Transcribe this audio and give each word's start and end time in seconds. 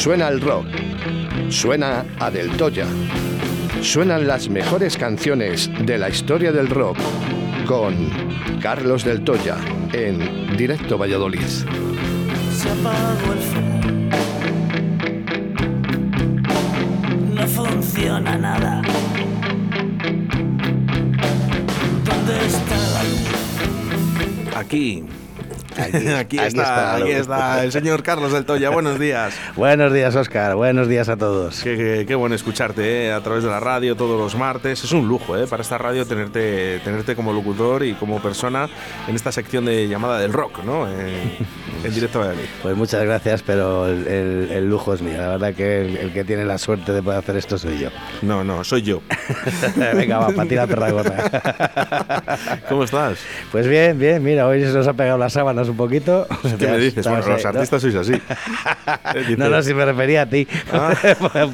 Suena 0.00 0.28
el 0.28 0.40
rock. 0.40 0.64
Suena 1.50 2.06
a 2.18 2.30
Del 2.30 2.56
Toya. 2.56 2.86
Suenan 3.82 4.26
las 4.26 4.48
mejores 4.48 4.96
canciones 4.96 5.70
de 5.84 5.98
la 5.98 6.08
historia 6.08 6.52
del 6.52 6.70
rock 6.70 6.96
con 7.66 8.08
Carlos 8.62 9.04
Del 9.04 9.22
Toya 9.22 9.58
en 9.92 10.56
Directo 10.56 10.96
Valladolid. 10.96 11.42
Se 11.42 11.66
apagó 12.70 13.34
el 13.34 13.40
No 17.34 17.46
funciona 17.46 18.38
nada. 18.38 18.80
¿Dónde 22.06 22.46
está 22.46 22.76
la 24.54 24.60
Aquí, 24.60 25.04
Aquí, 26.18 26.38
está, 26.38 26.96
aquí 26.96 27.10
está 27.10 27.64
el 27.64 27.72
señor 27.72 28.02
Carlos 28.02 28.32
del 28.32 28.44
Toya. 28.44 28.70
Buenos 28.70 28.98
días. 28.98 29.34
Buenos 29.56 29.92
días, 29.92 30.14
Oscar. 30.14 30.54
Buenos 30.54 30.88
días 30.88 31.08
a 31.08 31.16
todos. 31.16 31.62
Qué, 31.62 32.14
bueno 32.14 32.34
escucharte 32.34 33.06
eh, 33.06 33.12
a 33.12 33.20
través 33.20 33.44
de 33.44 33.50
la 33.50 33.60
radio 33.60 33.96
todos 33.96 34.18
los 34.18 34.34
martes. 34.34 34.84
Es 34.84 34.92
un 34.92 35.08
lujo 35.08 35.36
eh, 35.36 35.46
para 35.46 35.62
esta 35.62 35.78
radio 35.78 36.06
tenerte, 36.06 36.80
tenerte 36.80 37.16
como 37.16 37.32
locutor 37.32 37.84
y 37.84 37.94
como 37.94 38.20
persona 38.20 38.68
en 39.08 39.14
esta 39.14 39.32
sección 39.32 39.64
de 39.64 39.88
llamada 39.88 40.18
del 40.18 40.32
rock, 40.32 40.62
¿no? 40.64 40.86
en 41.84 41.94
directo 41.94 42.22
a 42.22 42.32
Pues 42.62 42.76
muchas 42.76 43.02
gracias, 43.04 43.42
pero 43.42 43.86
el, 43.86 44.68
lujo 44.68 44.94
es 44.94 45.02
mío. 45.02 45.18
La 45.18 45.28
verdad 45.28 45.54
que 45.54 45.80
el, 45.80 46.12
que 46.12 46.24
tiene 46.24 46.44
la 46.44 46.58
suerte 46.58 46.92
de 46.92 47.02
poder 47.02 47.18
hacer 47.18 47.36
esto 47.36 47.58
soy 47.58 47.78
yo. 47.78 47.90
No, 48.22 48.44
no, 48.44 48.62
soy 48.64 48.82
yo. 48.82 49.02
Venga, 49.94 50.18
va, 50.18 50.28
para 50.28 50.48
tirar 50.48 50.68
perra 50.68 50.90
gorda. 50.90 52.58
¿Cómo 52.68 52.84
estás? 52.84 53.18
Pues 53.50 53.66
bien, 53.66 53.98
bien. 53.98 54.22
Mira, 54.22 54.46
hoy 54.46 54.60
se 54.62 54.72
nos 54.72 54.86
ha 54.86 54.92
pegado 54.92 55.18
las 55.18 55.32
sábanas 55.32 55.68
un 55.68 55.76
poquito. 55.76 56.26
¿Qué 56.58 56.66
me 56.66 56.78
dices? 56.78 57.06
Bueno, 57.06 57.26
los 57.26 57.44
artistas 57.44 57.80
sois 57.80 57.94
así. 57.94 58.12
no, 59.36 59.48
no, 59.48 59.62
si 59.62 59.74
me 59.74 59.84
refería 59.84 60.22
a 60.22 60.26
ti, 60.26 60.46
ah. 60.72 60.94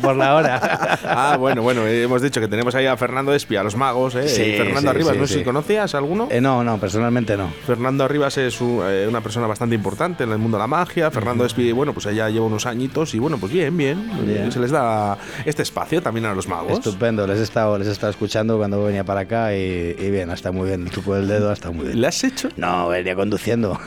por 0.02 0.16
la 0.16 0.34
hora. 0.34 0.60
ah, 1.04 1.36
bueno, 1.38 1.62
bueno, 1.62 1.86
hemos 1.86 2.20
dicho 2.20 2.40
que 2.40 2.48
tenemos 2.48 2.74
ahí 2.74 2.86
a 2.86 2.96
Fernando 2.96 3.32
Espi, 3.32 3.56
a 3.56 3.62
los 3.62 3.76
magos, 3.76 4.14
¿eh? 4.16 4.56
Fernando 4.58 4.90
Arribas, 4.90 5.16
no 5.16 5.26
sé 5.26 5.34
si 5.34 5.44
conocías 5.44 5.94
alguno. 5.94 6.28
Eh, 6.30 6.40
no, 6.40 6.64
no, 6.64 6.78
personalmente 6.78 7.36
no. 7.36 7.50
Fernando 7.66 8.04
Arribas 8.04 8.36
es 8.38 8.58
eh, 8.60 9.06
una 9.08 9.20
persona 9.20 9.46
bastante 9.46 9.74
importante 9.74 10.15
en 10.24 10.32
el 10.32 10.38
mundo 10.38 10.56
de 10.56 10.62
la 10.62 10.66
magia. 10.66 11.10
Fernando 11.10 11.44
Espi, 11.44 11.72
bueno, 11.72 11.92
pues 11.92 12.06
ella 12.06 12.28
lleva 12.28 12.46
unos 12.46 12.66
añitos 12.66 13.14
y 13.14 13.18
bueno, 13.18 13.38
pues 13.38 13.52
bien, 13.52 13.76
bien, 13.76 14.50
Se 14.50 14.60
les 14.60 14.70
da 14.70 15.18
este 15.44 15.62
espacio 15.62 16.02
también 16.02 16.26
a 16.26 16.34
los 16.34 16.48
magos. 16.48 16.72
Estupendo, 16.72 17.26
les 17.26 17.38
he 17.38 17.42
estado, 17.42 17.78
les 17.78 17.88
he 17.88 17.92
estado 17.92 18.10
escuchando 18.10 18.56
cuando 18.58 18.82
venía 18.84 19.04
para 19.04 19.20
acá 19.20 19.54
y, 19.54 19.94
bien, 20.10 20.30
está 20.30 20.52
muy 20.52 20.68
bien. 20.68 20.86
El 20.86 21.14
del 21.14 21.28
dedo 21.28 21.52
está 21.52 21.70
muy 21.70 21.86
bien. 21.86 22.00
¿Le 22.00 22.06
has 22.06 22.22
hecho? 22.24 22.48
No, 22.56 22.88
venía 22.88 23.14
conduciendo. 23.14 23.78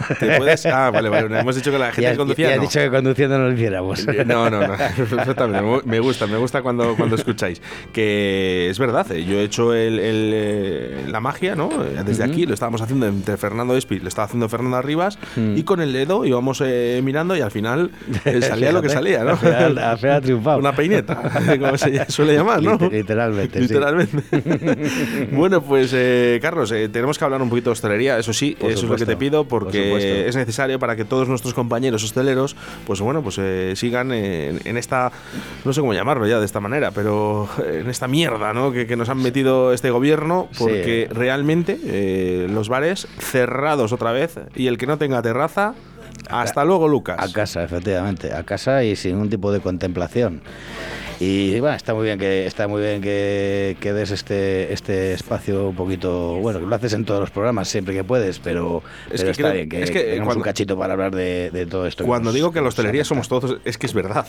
Ah, 0.72 0.92
vale, 0.92 1.10
vale. 1.10 1.40
Hemos 1.40 1.56
dicho 1.56 1.72
que 1.72 1.80
la 1.80 1.92
gente 1.92 2.16
conducía. 2.16 2.50
Ya 2.50 2.56
no. 2.58 2.62
dicho 2.62 2.80
que 2.80 2.90
conduciendo 2.90 3.38
no 3.38 3.48
lo 3.48 3.54
hiciéramos. 3.54 4.06
No, 4.26 4.50
no, 4.50 4.68
no. 4.68 4.76
Me 5.86 6.00
gusta, 6.00 6.28
me 6.28 6.38
gusta 6.38 6.62
cuando, 6.62 6.96
cuando 6.96 7.16
escucháis. 7.16 7.62
Que 7.94 8.70
es 8.70 8.80
verdad, 8.80 9.12
eh, 9.12 9.24
yo 9.26 9.40
he 9.40 9.44
hecho 9.44 9.74
el, 9.74 10.00
eh, 10.02 11.06
la 11.08 11.20
magia, 11.20 11.56
¿no? 11.56 11.70
Eh, 11.84 12.04
desde 12.06 12.24
aquí 12.24 12.46
lo 12.46 12.54
estábamos 12.54 12.82
haciendo 12.82 13.08
entre 13.08 13.38
Fernando 13.38 13.76
Espi, 13.76 14.00
lo 14.00 14.08
estaba 14.08 14.26
haciendo 14.26 14.50
Fernando 14.50 14.78
Arribas, 14.78 15.18
mm. 15.36 15.58
y 15.58 15.64
con 15.64 15.82
el 15.82 15.94
dedo 15.94 16.19
íbamos 16.26 16.62
mirando 17.04 17.36
y 17.36 17.42
al 17.42 17.52
final 17.52 17.92
salía 18.42 18.72
lo 18.72 18.82
que 18.82 18.90
salía, 18.90 19.24
¿no? 19.24 19.32
Al 19.32 19.98
final, 19.98 20.22
triunfaba. 20.22 20.58
Una 20.60 20.76
peineta, 20.76 21.22
como 21.60 21.78
se 21.78 22.10
suele 22.12 22.34
llamar, 22.34 22.62
¿no? 22.62 22.78
Literalmente. 22.92 23.60
Literalmente. 23.60 25.30
bueno, 25.32 25.62
pues 25.62 25.96
Carlos, 26.42 26.70
tenemos 26.70 27.18
que 27.18 27.26
hablar 27.26 27.42
un 27.42 27.50
poquito 27.50 27.70
de 27.70 27.74
hostelería, 27.74 28.18
eso 28.18 28.34
sí, 28.34 28.56
eso 28.60 28.70
es 28.70 28.84
lo 28.84 28.96
que 28.96 29.06
te 29.06 29.18
pido, 29.18 29.46
porque 29.46 30.28
es 30.28 30.36
necesario 30.36 30.80
para 30.80 30.96
que 30.96 31.06
todos 31.06 31.28
nuestros 31.28 31.54
compañeros 31.54 32.04
hosteleros, 32.04 32.56
pues 32.86 33.02
bueno, 33.02 33.22
pues 33.22 33.38
eh, 33.40 33.74
sigan 33.76 34.12
en, 34.12 34.78
esta, 34.78 35.12
no 35.66 35.74
sé 35.74 35.82
cómo 35.82 35.94
llamarlo 35.94 36.28
ya 36.28 36.40
de 36.40 36.46
esta 36.46 36.60
manera, 36.60 36.92
pero 36.92 37.50
en 37.66 37.90
esta 37.90 38.08
mierda, 38.08 38.54
¿no? 38.54 38.72
Que, 38.72 39.00
nos 39.00 39.08
han 39.08 39.22
metido 39.22 39.72
este 39.72 39.92
gobierno, 39.92 40.50
porque 40.58 41.08
realmente 41.10 41.80
eh, 41.86 42.48
los 42.50 42.68
bares 42.68 43.08
cerrados 43.20 43.94
otra 43.94 44.12
vez 44.12 44.38
y 44.56 44.68
el 44.68 44.78
que 44.78 44.88
no 44.88 44.98
tenga 44.98 45.22
terraza 45.22 45.74
hasta 46.30 46.64
luego, 46.66 46.88
Lucas. 46.88 47.18
A 47.20 47.32
casa, 47.32 47.64
efectivamente, 47.64 48.34
a 48.34 48.44
casa 48.44 48.84
y 48.84 48.96
sin 48.96 49.14
ningún 49.14 49.30
tipo 49.30 49.52
de 49.52 49.60
contemplación. 49.60 50.42
Y 51.20 51.60
bueno, 51.60 51.76
está 51.76 51.94
muy 51.94 52.06
bien 52.06 52.18
que 52.18 52.46
está 52.46 52.68
muy 52.70 52.82
bien 52.82 53.02
que, 53.02 53.76
que, 53.82 53.92
des 53.92 54.12
este 54.12 54.72
este 54.72 55.14
espacio 55.14 55.68
un 55.70 55.76
poquito, 55.76 56.36
bueno, 56.36 56.60
que 56.60 56.66
lo 56.66 56.74
haces 56.74 56.94
en 56.94 57.04
todos 57.04 57.20
los 57.20 57.30
programas 57.30 57.68
siempre 57.68 57.94
que 57.94 58.06
puedes, 58.06 58.40
pero, 58.40 58.82
es 59.12 59.24
que 59.24 59.32
está 59.32 59.52
bien 59.52 59.68
que, 59.68 59.84
es 59.84 59.92
que 59.92 60.20
un 60.20 60.42
cachito 60.42 60.78
para 60.78 60.94
hablar 60.94 61.14
de, 61.14 61.52
de 61.52 61.66
todo 61.66 61.86
esto. 61.88 62.06
Cuando 62.06 62.32
digo 62.32 62.54
que 62.54 62.62
la 62.62 62.70
hostelería 62.70 63.04
somos 63.04 63.28
todos, 63.28 63.58
es 63.66 63.78
que 63.78 63.88
es 63.88 63.94
verdad. 63.94 64.28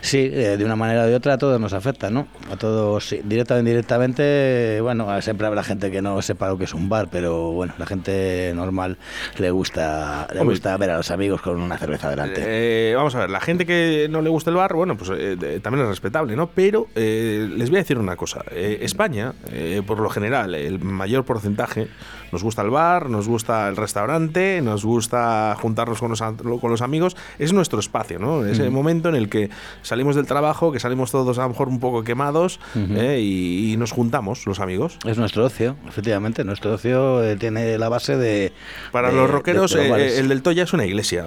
Sí, 0.00 0.30
eh, 0.32 0.56
de 0.56 0.64
una 0.64 0.74
manera 0.76 1.04
o 1.04 1.06
de 1.06 1.14
otra 1.14 1.34
a 1.34 1.38
todos 1.38 1.60
nos 1.60 1.74
afecta, 1.74 2.10
¿no? 2.10 2.26
A 2.50 2.56
todos, 2.56 3.14
directa 3.24 3.54
o 3.54 3.58
indirectamente, 3.60 4.80
bueno, 4.80 5.20
siempre 5.22 5.46
habrá 5.46 5.62
gente 5.62 5.92
que 5.92 6.02
no 6.02 6.20
sepa 6.22 6.48
lo 6.48 6.58
que 6.58 6.64
es 6.64 6.74
un 6.74 6.88
bar, 6.88 7.08
pero 7.10 7.52
bueno, 7.52 7.74
la 7.78 7.86
gente 7.86 8.52
normal 8.56 8.96
le 9.38 9.50
gusta 9.50 10.26
le 10.32 10.42
gusta 10.42 10.76
ver 10.76 10.90
a 10.90 10.96
los 10.96 11.10
amigos 11.10 11.40
con 11.40 11.60
una 11.60 11.78
cerveza 11.78 12.10
delante. 12.10 12.42
Eh, 12.44 12.94
vamos 12.96 13.14
a 13.14 13.20
ver, 13.20 13.30
la 13.30 13.40
gente 13.40 13.64
que 13.64 14.08
no 14.10 14.22
le 14.22 14.30
gusta 14.30 14.50
el 14.50 14.56
bar, 14.56 14.74
bueno, 14.74 14.96
pues 14.96 15.10
eh, 15.14 15.60
también 15.62 15.88
es 15.90 15.99
respetable, 16.00 16.34
¿no? 16.34 16.48
Pero 16.48 16.88
eh, 16.94 17.46
les 17.56 17.68
voy 17.68 17.76
a 17.76 17.82
decir 17.82 17.98
una 17.98 18.16
cosa. 18.16 18.42
Eh, 18.52 18.78
España, 18.80 19.34
eh, 19.52 19.82
por 19.86 20.00
lo 20.00 20.08
general, 20.08 20.54
el 20.54 20.80
mayor 20.80 21.24
porcentaje, 21.24 21.88
nos 22.32 22.42
gusta 22.42 22.62
el 22.62 22.70
bar, 22.70 23.10
nos 23.10 23.28
gusta 23.28 23.68
el 23.68 23.76
restaurante, 23.76 24.62
nos 24.62 24.82
gusta 24.82 25.54
juntarnos 25.60 26.00
con 26.00 26.08
los, 26.08 26.22
con 26.22 26.70
los 26.70 26.80
amigos. 26.80 27.18
Es 27.38 27.52
nuestro 27.52 27.80
espacio, 27.80 28.18
¿no? 28.18 28.46
Es 28.46 28.60
el 28.60 28.70
momento 28.70 29.10
en 29.10 29.14
el 29.14 29.28
que 29.28 29.50
salimos 29.82 30.16
del 30.16 30.26
trabajo, 30.26 30.72
que 30.72 30.80
salimos 30.80 31.10
todos 31.10 31.38
a 31.38 31.42
lo 31.42 31.50
mejor 31.50 31.68
un 31.68 31.80
poco 31.80 32.02
quemados 32.02 32.60
y, 32.74 33.74
nos 33.76 33.92
juntamos 33.92 34.46
los 34.46 34.60
amigos. 34.60 34.98
Es 35.06 35.18
nuestro 35.18 35.44
ocio, 35.44 35.76
efectivamente. 35.88 36.44
Nuestro 36.44 36.74
ocio 36.74 37.20
tiene 37.38 37.78
la 37.78 37.88
base 37.88 38.16
de... 38.16 38.52
Para 38.92 39.10
los 39.10 39.28
rockeros, 39.28 39.74
el 39.74 40.28
del 40.28 40.42
Toya 40.42 40.62
es 40.62 40.72
una 40.72 40.86
iglesia. 40.86 41.26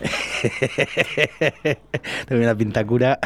Tengo 2.28 2.42
una 2.42 2.54
pintacura. 2.54 3.18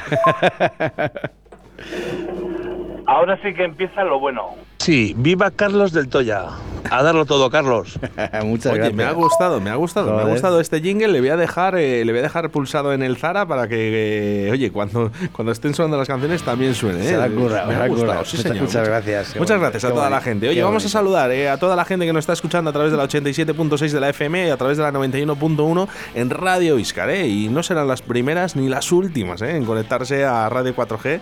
Ahora 3.07 3.37
sí 3.43 3.53
que 3.55 3.65
empieza 3.65 4.05
lo 4.05 4.21
bueno. 4.21 4.55
Sí, 4.83 5.15
viva 5.17 5.53
Carlos 5.53 5.93
del 5.93 6.09
Toya. 6.09 6.49
A 6.91 7.03
darlo 7.03 7.25
todo, 7.25 7.51
Carlos. 7.51 7.99
Muchas 8.45 8.73
Oye, 8.73 8.93
me 8.93 9.05
ha 9.05 9.13
gustado, 9.13 9.61
me 9.61 9.71
ha 9.71 9.77
gustado, 9.77 10.17
me 10.17 10.23
ha 10.23 10.25
gustado 10.27 10.61
este 10.61 10.81
jingle. 10.81 11.09
Le 11.09 11.21
voy 11.21 11.29
a 11.29 11.37
dejar, 11.37 11.77
eh, 11.77 12.05
le 12.05 12.13
voy 12.13 12.19
a 12.19 12.23
dejar 12.23 12.51
pulsado 12.51 12.93
en 12.93 13.03
el 13.03 13.17
Zara 13.17 13.47
para 13.47 13.69
que, 13.69 14.49
eh, 14.49 14.51
oye, 14.51 14.71
cuando, 14.71 15.11
cuando 15.33 15.53
estén 15.53 15.75
sonando 15.75 15.97
las 15.97 16.09
canciones 16.09 16.43
también 16.43 16.75
suene. 16.75 17.05
Se 17.05 17.17
la 17.17 17.29
curra, 17.29 17.65
me 17.67 17.75
ha 17.75 17.87
gustado. 17.87 18.25
Sí, 18.25 18.37
señor. 18.37 18.63
Muchas 18.63 18.87
gracias. 18.87 19.37
Muchas 19.37 19.61
gracias 19.61 19.85
a 19.85 19.91
toda 19.91 20.11
la 20.11 20.21
gente. 20.21 20.49
Oye, 20.49 20.63
vamos 20.63 20.85
a 20.85 20.89
saludar 20.89 21.31
eh, 21.31 21.49
a 21.49 21.57
toda 21.57 21.77
la 21.77 21.85
gente 21.85 22.05
que 22.05 22.13
nos 22.13 22.23
está 22.23 22.33
escuchando 22.33 22.71
a 22.71 22.73
través 22.73 22.91
de 22.91 22.99
la 22.99 23.05
87.6 23.05 23.91
de 23.91 24.01
la 24.01 24.09
FM 24.11 24.49
y 24.49 24.51
a 24.51 24.57
través 24.57 24.77
de 24.77 24.83
la 24.83 24.93
91.1 24.93 25.89
en 26.15 26.31
Radio 26.31 26.79
Iscar. 26.79 27.15
Y 27.15 27.49
no 27.49 27.63
serán 27.63 27.89
las 27.89 28.03
primeras 28.03 28.57
ni 28.57 28.69
las 28.69 28.93
últimas 28.93 29.41
en 29.43 29.65
conectarse 29.65 30.25
a 30.25 30.49
Radio 30.49 30.75
4G. 30.75 31.21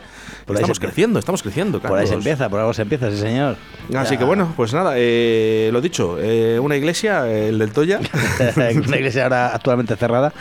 estamos 0.49 0.81
creciendo, 0.81 1.19
estamos 1.19 1.43
creciendo, 1.43 1.81
Carlos. 1.81 1.91
Por 1.91 1.99
ahí 2.00 2.06
se 2.06 2.15
empieza, 2.15 2.49
por 2.49 2.60
algo 2.60 2.75
se 2.75 2.82
empieza, 2.82 3.10
sí, 3.10 3.19
señor. 3.19 3.50
Así 3.97 4.16
que 4.16 4.25
bueno, 4.25 4.53
pues 4.56 4.72
nada, 4.72 4.94
eh, 4.97 5.71
lo 5.72 5.81
dicho, 5.81 6.16
eh, 6.21 6.59
una 6.61 6.77
iglesia, 6.77 7.28
el 7.28 7.59
del 7.59 7.72
Toya. 7.72 8.00
una 8.56 8.97
iglesia 8.97 9.25
ahora 9.25 9.55
actualmente 9.55 9.97
cerrada. 9.97 10.33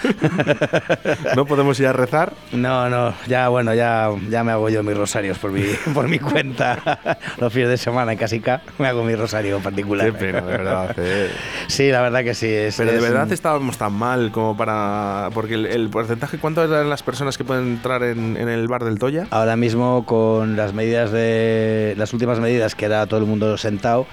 no 1.36 1.46
podemos 1.46 1.80
ir 1.80 1.88
a 1.88 1.94
rezar. 1.94 2.34
No, 2.52 2.90
no, 2.90 3.14
ya 3.28 3.50
bueno, 3.50 3.74
ya, 3.74 4.10
ya 4.30 4.44
me 4.44 4.52
hago 4.52 4.70
yo 4.70 4.84
mis 4.84 4.96
rosarios 4.96 5.38
por 5.40 5.52
mi, 5.52 5.64
por 5.94 6.08
mi 6.08 6.20
cuenta. 6.20 7.00
Los 7.38 7.52
fines 7.52 7.70
de 7.70 7.78
semana 7.78 8.12
en 8.12 8.18
Casica 8.18 8.62
me 8.78 8.88
hago 8.88 9.04
mi 9.04 9.16
rosario 9.16 9.60
particular. 9.60 10.06
Qué 10.06 10.14
pena, 10.14 10.42
de 10.42 10.52
verdad. 10.52 10.96
Eh. 10.98 11.32
Sí, 11.68 11.90
la 11.90 12.02
verdad 12.02 12.24
que 12.24 12.36
sí. 12.36 12.48
Es, 12.48 12.76
Pero 12.78 12.92
de 12.92 13.00
verdad 13.00 13.32
estábamos 13.32 13.78
tan 13.78 13.94
mal 13.94 14.32
como 14.32 14.56
para. 14.56 15.30
Porque 15.34 15.56
el, 15.56 15.90
porcentaje, 15.90 16.38
¿cuánto 16.38 16.64
eran 16.64 16.90
las 16.90 17.04
personas 17.04 17.38
que 17.38 17.44
pueden 17.44 17.68
entrar 17.68 18.04
en, 18.04 18.38
en 18.38 18.48
el 18.48 18.68
bar 18.68 18.84
del 18.84 19.00
Toya? 19.00 19.28
Ahora 19.32 19.56
mismo, 19.56 20.06
con 20.06 20.56
las 20.56 20.74
medidas 20.74 21.12
de. 21.12 21.96
las 21.98 22.14
últimas 22.14 22.40
medidas 22.40 22.76
que 22.76 22.86
era 23.00 23.08
todo 23.08 23.20
el 23.20 23.26
mundo 23.26 23.58
sentado, 23.58 24.08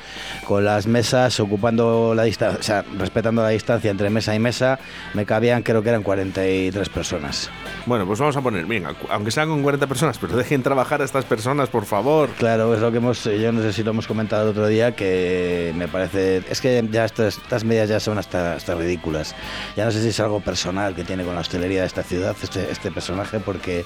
con 0.47 0.65
las 0.65 0.87
mesas 0.87 1.39
ocupando 1.41 2.15
la 2.15 2.25
distancia, 2.25 2.59
o 2.59 2.63
sea, 2.63 2.85
respetando 2.99 3.43
la 3.43 3.51
distancia 3.51 3.91
entre 3.91 4.11
mesa 4.11 4.35
y 4.35 4.39
mesa, 4.39 4.79
me 5.15 5.27
cabían, 5.27 5.63
creo 5.63 5.83
que 5.83 5.89
eran 5.89 6.03
43 6.03 6.89
personas. 6.89 7.51
Bueno, 7.85 8.07
pues 8.07 8.19
vamos 8.19 8.37
a 8.37 8.41
poner, 8.41 8.67
venga, 8.67 8.95
aunque 9.11 9.31
sean 9.31 9.49
con 9.49 9.63
40 9.63 9.87
personas, 9.87 10.19
pero 10.19 10.37
dejen 10.37 10.63
trabajar 10.63 11.03
a 11.03 11.05
estas 11.05 11.25
personas, 11.25 11.69
por 11.69 11.85
favor. 11.85 12.31
Claro, 12.39 12.75
es 12.75 12.81
lo 12.81 12.91
que 12.91 12.99
hemos, 12.99 13.25
yo 13.25 13.53
no 13.53 13.63
sé 13.63 13.73
si 13.73 13.83
lo 13.83 13.91
hemos 13.91 14.07
comentado 14.07 14.45
el 14.45 14.49
otro 14.51 14.67
día, 14.67 14.95
que 14.95 15.73
me 15.77 15.89
parece, 15.89 16.43
es 16.49 16.61
que 16.61 16.87
ya 16.91 17.05
estas, 17.05 17.39
estas 17.39 17.65
medidas 17.65 17.89
ya 17.89 18.01
son 18.01 18.19
hasta, 18.19 18.55
hasta 18.55 18.75
ridículas. 18.75 19.35
Ya 19.77 19.85
no 19.85 19.91
sé 19.91 20.03
si 20.03 20.09
es 20.09 20.21
algo 20.21 20.41
personal 20.41 20.95
que 20.95 21.05
tiene 21.05 21.25
con 21.25 21.35
la 21.35 21.41
hostelería 21.41 21.81
de 21.81 21.87
esta 21.87 22.03
ciudad, 22.03 22.37
este, 22.43 22.71
este 22.71 22.91
personaje, 22.91 23.41
porque, 23.41 23.85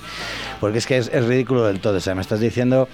porque 0.61 0.79
es 0.79 0.87
que 0.87 0.99
es, 0.99 1.11
es 1.12 1.25
ridículo 1.25 1.67
del 1.67 1.81
todo. 1.81 1.97
O 1.97 2.00
sea, 2.00 2.14
me 2.14 2.23
estás 2.23 2.41
diciendo 2.41 2.88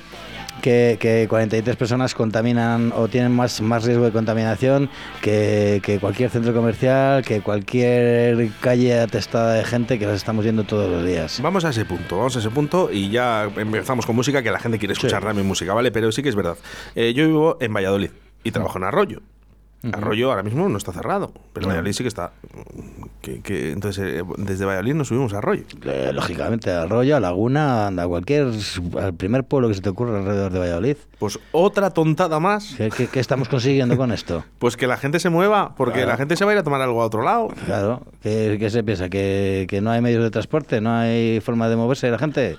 que, 0.62 0.96
que 1.00 1.26
43 1.28 1.76
personas 1.76 2.14
contaminan 2.14 2.92
o 2.94 3.08
tienen 3.08 3.32
más, 3.32 3.60
más 3.60 3.84
riesgo 3.84 4.04
de 4.04 4.12
contaminación 4.12 4.90
que, 5.22 5.80
que 5.82 5.98
cualquier 5.98 6.30
centro 6.30 6.54
comercial, 6.54 7.24
que 7.24 7.40
cualquier 7.40 8.50
calle 8.60 9.00
atestada 9.00 9.54
de 9.54 9.64
gente 9.64 9.98
que 9.98 10.06
las 10.06 10.16
estamos 10.16 10.44
viendo 10.44 10.64
todos 10.64 10.90
los 10.90 11.04
días. 11.04 11.40
Vamos 11.42 11.64
a 11.64 11.70
ese 11.70 11.84
punto, 11.84 12.16
vamos 12.18 12.36
a 12.36 12.38
ese 12.40 12.50
punto 12.50 12.90
y 12.92 13.10
ya 13.10 13.44
empezamos 13.56 14.06
con 14.06 14.16
música 14.16 14.42
que 14.42 14.50
la 14.50 14.58
gente 14.58 14.78
quiere 14.78 14.92
escuchar 14.92 15.22
también 15.22 15.46
música, 15.46 15.74
¿vale? 15.74 15.90
Pero 15.90 16.12
sí 16.12 16.22
que 16.22 16.28
es 16.28 16.36
verdad. 16.36 16.56
Eh, 16.94 17.12
yo 17.14 17.26
vivo 17.26 17.56
en 17.60 17.72
Valladolid 17.72 18.10
y 18.44 18.50
trabajo 18.50 18.78
en 18.78 18.84
Arroyo. 18.84 19.20
Arroyo 19.92 20.30
ahora 20.30 20.42
mismo 20.42 20.68
no 20.68 20.78
está 20.78 20.92
cerrado, 20.92 21.32
pero 21.52 21.68
Valladolid 21.68 21.92
sí 21.92 22.02
que 22.02 22.08
está. 22.08 22.32
Que, 23.20 23.72
entonces, 23.72 24.20
eh, 24.20 24.24
desde 24.38 24.64
Valladolid 24.64 24.94
nos 24.94 25.08
subimos 25.08 25.32
a 25.34 25.38
Arroyo. 25.38 25.64
Eh, 25.84 26.10
lógicamente, 26.12 26.70
Arroyo, 26.70 27.16
a 27.16 27.20
Laguna, 27.20 27.88
anda, 27.88 28.06
cualquier. 28.06 28.50
al 29.00 29.14
primer 29.14 29.44
pueblo 29.44 29.68
que 29.68 29.74
se 29.74 29.82
te 29.82 29.88
ocurra 29.88 30.18
alrededor 30.18 30.52
de 30.52 30.58
Valladolid. 30.58 30.96
Pues 31.18 31.38
otra 31.52 31.90
tontada 31.90 32.40
más. 32.40 32.76
¿Qué, 32.76 33.20
estamos 33.20 33.48
consiguiendo 33.48 33.96
con 33.96 34.12
esto? 34.12 34.44
Pues 34.58 34.76
que 34.76 34.86
la 34.86 34.96
gente 34.96 35.20
se 35.20 35.28
mueva, 35.28 35.74
porque 35.76 36.06
la 36.06 36.16
gente 36.16 36.34
se 36.36 36.44
va 36.44 36.50
a 36.50 36.54
ir 36.54 36.58
a 36.58 36.62
tomar 36.64 36.80
algo 36.80 37.02
a 37.02 37.06
otro 37.06 37.22
lado. 37.22 37.48
Claro, 37.66 38.02
¿qué, 38.22 38.68
se 38.70 38.82
piensa? 38.82 39.08
¿Que, 39.08 39.66
¿Que 39.68 39.80
no 39.80 39.90
hay 39.90 40.00
medios 40.00 40.22
de 40.22 40.30
transporte? 40.30 40.80
¿No 40.80 40.92
hay 40.92 41.40
forma 41.40 41.68
de 41.68 41.76
moverse 41.76 42.10
la 42.10 42.18
gente? 42.18 42.56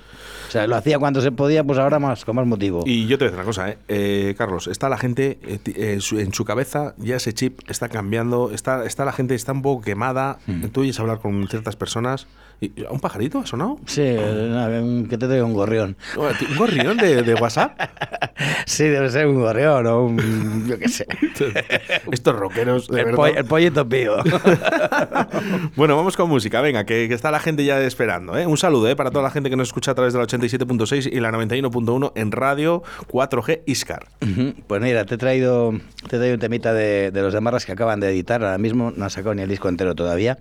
O 0.48 0.52
sea, 0.52 0.66
lo 0.66 0.78
hacía 0.78 0.98
cuando 0.98 1.22
se 1.22 1.32
podía, 1.32 1.64
pues 1.64 1.78
ahora 1.78 2.00
más, 2.00 2.24
con 2.24 2.36
más 2.36 2.46
motivo. 2.46 2.84
Y 2.86 3.06
yo 3.08 3.18
te 3.18 3.26
voy 3.26 3.28
a 3.28 3.32
decir 3.32 3.40
una 3.40 3.46
cosa, 3.46 3.70
¿eh? 3.70 3.78
eh 3.90 4.36
Carlos, 4.38 4.68
está 4.68 4.88
la 4.88 4.98
gente 4.98 5.40
eh, 5.44 6.00
en 6.12 6.34
su 6.34 6.46
cabeza, 6.46 6.96
ya 7.08 7.16
ese 7.16 7.34
chip 7.34 7.60
está 7.68 7.90
cambiando, 7.90 8.52
está, 8.52 8.86
está 8.86 9.06
la 9.06 9.12
gente 9.12 9.34
está 9.34 9.52
un 9.52 9.62
poco 9.62 9.82
quemada. 9.82 10.40
Hmm. 10.46 10.66
Tú 10.68 10.82
oyes 10.82 11.00
hablar 11.00 11.20
con 11.20 11.48
ciertas 11.48 11.76
personas. 11.76 12.28
¿Un 12.90 13.00
pajarito 13.00 13.38
ha 13.40 13.46
sonado? 13.46 13.78
Sí, 13.86 14.02
que 14.02 15.18
te 15.18 15.28
traigo 15.28 15.46
un 15.46 15.54
gorrión. 15.54 15.96
¿Un 16.16 16.58
gorrión 16.58 16.98
de, 16.98 17.36
WhatsApp? 17.40 17.80
sí, 18.66 18.86
debe 18.86 19.12
ser 19.12 19.28
un 19.28 19.40
gorrión 19.40 19.86
o 19.86 20.06
un. 20.06 20.68
Yo 20.68 20.80
qué 20.80 20.90
sé. 20.90 21.06
Estos 22.12 22.36
rockeros, 22.36 22.88
de 22.88 23.02
el, 23.02 23.06
verdad. 23.06 23.30
el 23.38 23.46
pollito 23.46 23.88
pío. 23.88 24.18
bueno, 25.76 25.96
vamos 25.96 26.18
con 26.18 26.30
música, 26.30 26.60
venga, 26.62 26.84
que, 26.84 27.06
está 27.14 27.30
la 27.30 27.40
gente 27.40 27.64
ya 27.64 27.80
esperando. 27.82 28.34
Un 28.34 28.58
saludo 28.58 28.96
para 28.96 29.12
toda 29.12 29.24
la 29.24 29.32
gente 29.32 29.52
que 29.52 29.56
nos 29.56 29.68
escucha 29.68 29.92
a 29.92 29.96
través 29.96 30.14
de 30.14 30.20
la 30.20 30.26
87.6 30.26 31.10
y 31.12 31.20
la 31.20 31.32
91.1 31.32 32.12
en 32.16 32.32
radio 32.32 32.82
4G 33.08 33.62
Iscar. 33.68 34.08
Pues 34.66 34.82
mira, 34.82 35.06
te 35.06 35.16
he 35.16 35.18
traído, 35.20 35.74
te 36.10 36.16
he 36.16 36.20
traído 36.20 36.34
un 36.34 36.40
temita 36.40 36.74
de, 36.74 37.12
los 37.14 37.34
de 37.34 37.42
Marras 37.42 37.66
que 37.68 37.74
acaban 37.74 38.00
de 38.00 38.10
editar 38.10 38.44
ahora 38.44 38.58
mismo, 38.58 38.92
no 38.96 39.06
ha 39.06 39.10
sacado 39.12 39.36
ni 39.36 39.44
el 39.44 39.50
disco 39.50 39.70
entero 39.70 39.94
todavía. 39.94 40.40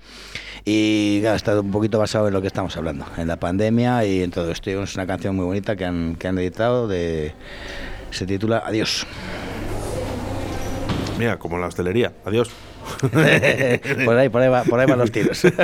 Y 0.65 1.23
ha 1.27 1.35
estado 1.35 1.61
un 1.61 1.71
poquito 1.71 1.99
basado 2.07 2.29
en 2.29 2.35
lo 2.35 2.41
que 2.41 2.47
estamos 2.47 2.77
hablando, 2.77 3.05
en 3.17 3.27
la 3.27 3.37
pandemia 3.37 4.05
y 4.05 4.23
en 4.23 4.31
todo 4.31 4.53
esto. 4.53 4.71
Es 4.71 4.95
una 4.95 5.09
canción 5.09 5.35
muy 5.35 5.45
bonita 5.45 5.75
que 5.75 5.85
han, 5.85 6.15
que 6.15 6.29
han 6.29 6.39
editado, 6.39 6.87
de, 6.87 7.35
se 8.13 8.27
titula 8.27 8.63
Adiós. 8.65 9.05
Mira, 11.19 11.37
como 11.37 11.59
la 11.59 11.67
hostelería. 11.67 12.13
Adiós. 12.25 12.49
por, 14.05 14.17
ahí, 14.17 14.29
por, 14.29 14.41
ahí 14.41 14.69
por 14.71 14.79
ahí 14.79 14.87
van 14.87 15.01
los 15.01 15.11
tiros. 15.11 15.45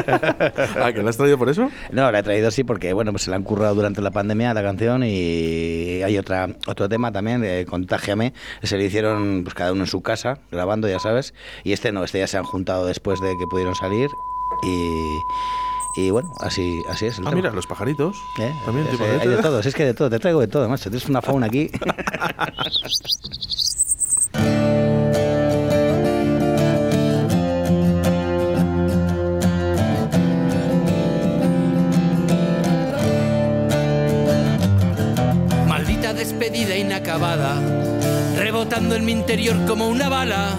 ¿Ah, 0.83 0.93
que 0.93 1.01
la 1.05 1.11
has 1.11 1.17
traído 1.17 1.39
por 1.39 1.49
eso? 1.49 1.71
No, 1.93 2.11
la 2.11 2.19
he 2.19 2.23
traído 2.25 2.51
sí 2.51 2.65
porque 2.65 2.93
bueno, 2.93 3.13
pues 3.13 3.23
se 3.23 3.31
la 3.31 3.37
han 3.37 3.45
currado 3.45 3.77
durante 3.77 4.03
la 4.03 4.11
pandemia 4.11 4.53
la 4.53 4.63
canción 4.65 5.05
y 5.05 6.03
hay 6.03 6.19
otra 6.19 6.49
otro 6.67 6.89
tema 6.89 7.13
también 7.13 7.41
de 7.41 7.65
Contágiame, 7.71 8.33
se 8.65 8.77
le 8.77 8.87
hicieron 8.87 9.45
pues 9.45 9.55
cada 9.55 9.71
uno 9.71 9.83
en 9.85 9.87
su 9.87 10.03
casa 10.03 10.41
grabando, 10.51 10.89
ya 10.89 10.99
sabes, 10.99 11.35
y 11.63 11.73
este 11.73 11.93
no, 11.93 12.03
este 12.03 12.19
ya 12.19 12.27
se 12.27 12.39
han 12.39 12.45
juntado 12.45 12.85
después 12.87 13.21
de 13.21 13.29
que 13.39 13.47
pudieron 13.49 13.77
salir 13.77 14.09
y 14.65 15.21
bueno, 16.11 16.33
así, 16.41 16.83
así 16.89 17.07
es. 17.07 17.21
ah, 17.25 17.31
mira, 17.33 17.51
los 17.51 17.67
pajaritos. 17.67 18.17
¿Eh? 18.39 18.53
También 18.65 18.87
hay 19.21 19.29
de 19.29 19.37
todo, 19.37 19.61
es 19.61 19.75
que 19.75 19.85
de 19.85 19.95
todo, 19.95 20.11
te 20.11 20.19
traigo 20.19 20.41
de 20.41 20.49
todo, 20.49 20.69
macho. 20.69 20.91
Tienes 20.91 21.09
una 21.09 21.23
fauna 21.23 21.47
aquí. 21.47 21.71
despedida 36.23 36.77
inacabada, 36.77 37.61
rebotando 38.37 38.95
en 38.95 39.05
mi 39.05 39.13
interior 39.13 39.57
como 39.67 39.89
una 39.89 40.09
bala. 40.09 40.57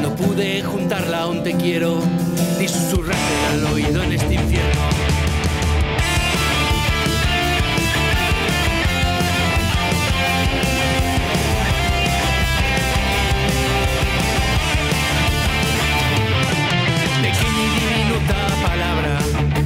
No 0.00 0.14
pude 0.14 0.62
juntarla 0.62 1.22
aún 1.22 1.42
te 1.42 1.54
quiero, 1.54 2.00
ni 2.58 2.66
susurrarle 2.66 3.46
al 3.52 3.72
oído 3.72 4.02
en 4.02 4.12
este 4.12 4.34
infierno. 4.34 4.80
Pequeña 17.22 17.62
y 17.64 17.80
diminuta 17.80 18.38
palabra, 18.66 19.18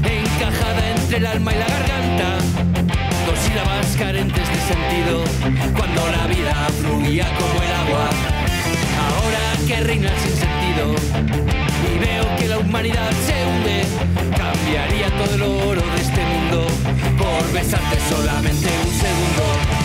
encajada 0.05 0.91
entre 0.91 1.17
el 1.17 1.27
alma 1.27 1.53
y 1.53 1.59
la 1.59 1.67
garganta 1.67 2.39
sílabas 3.49 3.97
carentes 3.99 4.49
de 4.49 4.61
sentido 4.75 5.25
cuando 5.77 6.09
la 6.11 6.27
vida 6.27 6.55
fluía 6.81 7.27
como 7.39 7.63
el 7.63 7.73
agua. 7.73 8.09
Ahora 9.09 9.67
que 9.67 9.77
reina 9.83 10.11
sin 10.23 10.37
sentido 10.37 11.52
y 11.95 11.99
veo 11.99 12.37
que 12.37 12.49
la 12.49 12.59
humanidad 12.59 13.11
se 13.27 13.47
hunde, 13.47 13.85
cambiaría 14.37 15.11
todo 15.19 15.35
el 15.35 15.43
oro 15.43 15.83
de 15.83 16.01
este 16.01 16.25
mundo 16.25 16.67
por 17.19 17.53
besarte 17.53 17.99
solamente 18.09 18.69
un 18.85 18.93
segundo. 18.93 19.82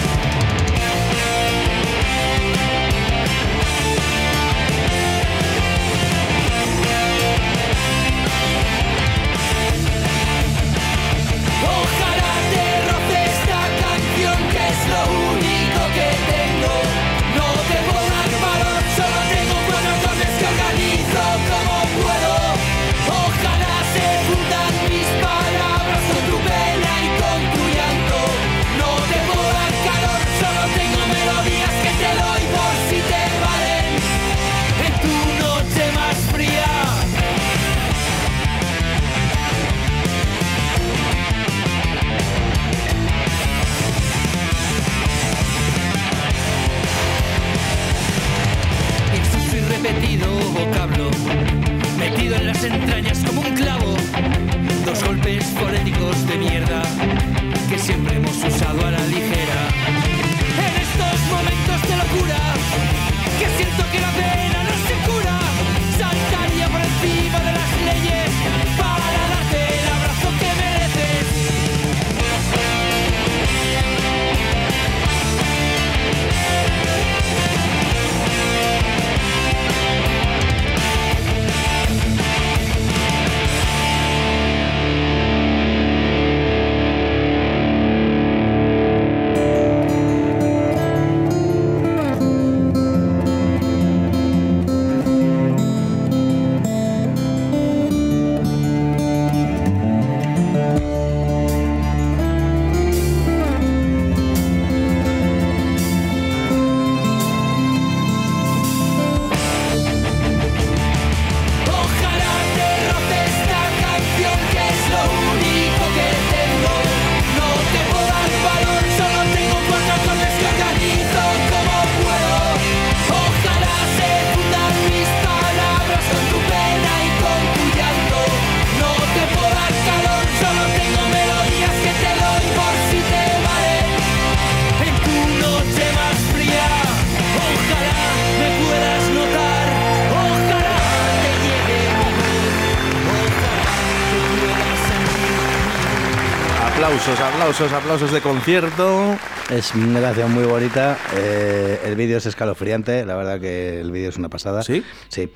Aplausos, 147.48 147.72
aplausos, 147.72 148.12
de 148.12 148.20
concierto. 148.20 149.16
Es 149.50 149.74
una 149.74 150.02
canción 150.02 150.34
muy 150.34 150.44
bonita. 150.44 150.98
Eh, 151.16 151.80
el 151.86 151.96
vídeo 151.96 152.18
es 152.18 152.26
escalofriante. 152.26 153.06
La 153.06 153.16
verdad 153.16 153.40
que 153.40 153.80
el 153.80 153.90
vídeo 153.90 154.10
es 154.10 154.18
una 154.18 154.28
pasada. 154.28 154.64
¿Sí? 154.64 154.84
Sí. 155.08 155.32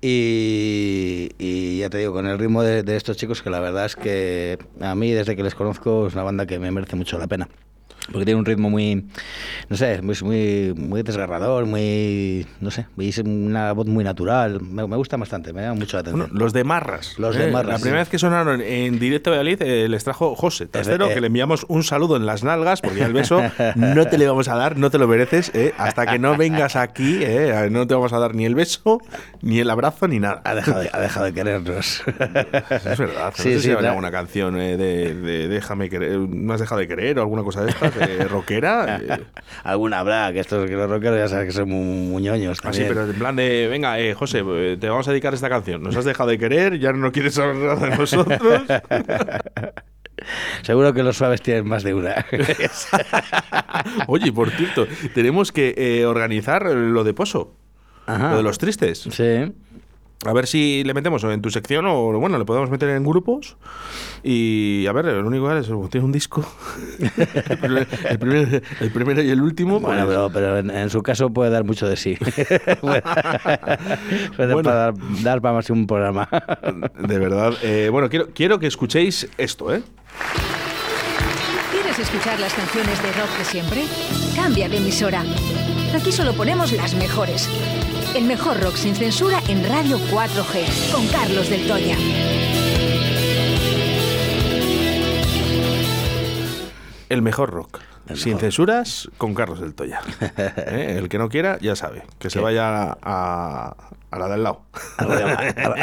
Y, 0.00 1.78
ya 1.78 1.88
te 1.88 1.98
digo, 1.98 2.14
con 2.14 2.26
el 2.26 2.36
ritmo 2.36 2.64
de, 2.64 2.82
de 2.82 2.96
estos 2.96 3.16
chicos, 3.16 3.42
que 3.42 3.50
la 3.50 3.60
verdad 3.60 3.86
es 3.86 3.94
que 3.94 4.58
a 4.80 4.96
mí, 4.96 5.12
desde 5.12 5.36
que 5.36 5.44
les 5.44 5.54
conozco, 5.54 6.08
es 6.08 6.14
una 6.14 6.24
banda 6.24 6.46
que 6.46 6.58
me 6.58 6.72
merece 6.72 6.96
mucho 6.96 7.16
la 7.16 7.28
pena 7.28 7.48
porque 8.10 8.24
tiene 8.24 8.38
un 8.38 8.44
ritmo 8.44 8.68
muy, 8.68 9.06
no 9.68 9.76
sé, 9.76 10.02
muy, 10.02 10.16
muy, 10.22 10.74
muy 10.76 11.02
desgarrador, 11.02 11.66
muy, 11.66 12.46
no 12.60 12.70
sé, 12.70 12.86
es 12.98 13.18
una 13.18 13.72
voz 13.72 13.86
muy 13.86 14.02
natural. 14.02 14.60
Me, 14.60 14.82
gusta 14.82 15.16
bastante, 15.16 15.52
me 15.52 15.62
da 15.62 15.74
mucho 15.74 15.96
la 15.96 16.00
atención. 16.00 16.30
los 16.32 16.52
de 16.52 16.64
Marras. 16.64 17.18
Los 17.18 17.36
de 17.36 17.48
¿eh? 17.48 17.52
Marras. 17.52 17.74
La 17.74 17.78
primera 17.78 18.00
vez 18.00 18.08
que 18.08 18.18
sonaron 18.18 18.60
en 18.60 18.98
directo 18.98 19.30
de 19.30 19.36
Valladolid 19.36 19.62
eh, 19.62 19.88
les 19.88 20.04
trajo 20.04 20.34
José 20.34 20.66
Tercero, 20.66 21.10
eh, 21.10 21.14
que 21.14 21.20
le 21.20 21.28
enviamos 21.28 21.64
un 21.68 21.84
saludo 21.84 22.16
en 22.16 22.26
las 22.26 22.42
nalgas, 22.42 22.80
porque 22.80 23.02
el 23.02 23.12
beso 23.12 23.42
no 23.76 24.06
te 24.06 24.18
le 24.18 24.26
vamos 24.26 24.48
a 24.48 24.56
dar, 24.56 24.76
no 24.76 24.90
te 24.90 24.98
lo 24.98 25.06
mereces, 25.06 25.52
hasta 25.78 26.06
que 26.06 26.18
no 26.18 26.36
vengas 26.36 26.76
aquí, 26.76 27.20
no 27.70 27.86
te 27.86 27.94
vamos 27.94 28.12
a 28.12 28.18
dar 28.18 28.34
ni 28.34 28.46
el 28.46 28.54
beso, 28.54 29.00
ni 29.42 29.60
el 29.60 29.70
abrazo, 29.70 30.08
ni 30.08 30.18
nada. 30.18 30.40
Ha 30.44 30.54
dejado 30.54 30.80
de, 30.80 30.90
ha 30.92 31.00
dejado 31.00 31.26
de 31.26 31.34
querernos. 31.34 32.02
Es 32.06 32.98
verdad. 32.98 33.32
Sí, 33.36 33.48
no 33.48 33.54
sé 33.54 33.60
sí, 33.60 33.60
si 33.60 33.70
alguna 33.70 34.10
canción 34.10 34.54
de, 34.54 34.76
de, 34.76 35.48
Déjame 35.48 35.88
querer, 35.88 36.18
¿no 36.18 36.54
has 36.54 36.60
dejado 36.60 36.80
de 36.80 36.88
querer 36.88 37.18
o 37.18 37.22
alguna 37.22 37.42
cosa 37.42 37.62
de 37.62 37.70
estas? 37.70 37.91
Rockera. 38.28 39.00
Eh. 39.12 39.24
Alguna 39.64 40.00
habrá, 40.00 40.32
que 40.32 40.40
estos 40.40 40.68
que 40.68 40.76
los 40.76 40.88
rockeros 40.88 41.18
ya 41.18 41.28
sabes 41.28 41.46
que 41.46 41.52
son 41.52 41.68
muy, 41.68 42.22
ñoños. 42.22 42.58
Ah, 42.62 42.72
sí, 42.72 42.84
pero 42.86 43.04
en 43.04 43.14
plan 43.14 43.36
de, 43.36 43.66
venga, 43.68 43.98
eh, 43.98 44.14
José, 44.14 44.42
eh, 44.46 44.76
te 44.78 44.88
vamos 44.88 45.08
a 45.08 45.10
dedicar 45.10 45.34
esta 45.34 45.48
canción. 45.48 45.82
Nos 45.82 45.96
has 45.96 46.04
dejado 46.04 46.30
de 46.30 46.38
querer, 46.38 46.78
ya 46.78 46.92
no 46.92 47.10
quieres 47.12 47.34
saber 47.34 47.56
nada 47.56 47.76
de 47.76 47.96
nosotros. 47.96 48.38
Seguro 50.62 50.92
que 50.92 51.02
los 51.02 51.16
suaves 51.16 51.42
tienen 51.42 51.66
más 51.66 51.82
de 51.82 51.94
una. 51.94 52.24
Oye, 54.06 54.32
por 54.32 54.50
cierto, 54.50 54.86
tenemos 55.14 55.52
que 55.52 56.04
organizar 56.06 56.66
lo 56.66 57.04
de 57.04 57.14
Pozo. 57.14 57.56
Lo 58.06 58.36
de 58.36 58.42
los 58.42 58.58
tristes. 58.58 59.08
Sí. 59.10 59.52
A 60.24 60.32
ver 60.32 60.46
si 60.46 60.84
le 60.84 60.94
metemos 60.94 61.24
en 61.24 61.42
tu 61.42 61.50
sección 61.50 61.84
o, 61.86 62.12
bueno, 62.18 62.38
le 62.38 62.44
podemos 62.44 62.70
meter 62.70 62.90
en 62.90 63.02
grupos. 63.04 63.56
Y 64.22 64.86
a 64.86 64.92
ver, 64.92 65.06
el 65.06 65.24
único 65.24 65.48
que 65.48 65.58
es 65.58 65.66
tiene 65.90 66.06
un 66.06 66.12
disco. 66.12 66.44
el, 68.08 68.18
primero 68.90 69.20
y 69.20 69.30
el 69.30 69.42
último. 69.42 69.80
Bueno, 69.80 70.06
pues 70.06 70.18
pero, 70.32 70.58
en, 70.58 70.90
su 70.90 71.02
caso 71.02 71.30
puede 71.30 71.50
dar 71.50 71.64
mucho 71.64 71.88
de 71.88 71.96
sí. 71.96 72.16
puede, 72.80 73.02
dar, 74.62 75.40
para 75.40 75.54
más 75.54 75.68
un 75.70 75.88
programa. 75.88 76.28
de 76.98 77.18
verdad. 77.18 77.54
Eh, 77.62 77.88
bueno, 77.90 78.08
quiero, 78.08 78.28
quiero 78.32 78.60
que 78.60 78.68
escuchéis 78.68 79.28
esto, 79.38 79.74
¿eh? 79.74 79.82
¿Quieres 81.72 81.98
escuchar 81.98 82.38
las 82.38 82.54
canciones 82.54 83.02
de 83.02 83.12
rock 83.12 83.38
de 83.38 83.44
siempre? 83.44 83.84
Cambia 84.36 84.68
de 84.68 84.76
emisora. 84.76 85.24
Aquí 85.96 86.12
solo 86.12 86.32
ponemos 86.34 86.70
las 86.72 86.94
mejores. 86.94 87.48
El 88.14 88.24
mejor 88.24 88.60
rock 88.60 88.74
sin 88.74 88.94
censura 88.94 89.40
en 89.48 89.66
Radio 89.66 89.96
4G, 90.10 90.92
con 90.92 91.06
Carlos 91.08 91.48
del 91.48 91.66
Toya. 91.66 91.96
El 97.08 97.22
mejor 97.22 97.50
rock. 97.50 97.80
sin 98.14 98.38
censuras, 98.38 99.08
con 99.16 99.32
Carlos 99.32 99.60
del 99.60 99.74
Toya. 99.74 100.00
¿Eh? 100.46 100.96
El 100.98 101.08
que 101.08 101.16
no 101.16 101.30
quiera, 101.30 101.58
ya 101.62 101.74
sabe. 101.74 102.02
Que 102.18 102.28
se 102.28 102.38
vaya 102.38 102.98
a, 103.02 103.76
la 104.10 104.28
del 104.28 104.42
lado. 104.42 104.66
A 104.98 105.06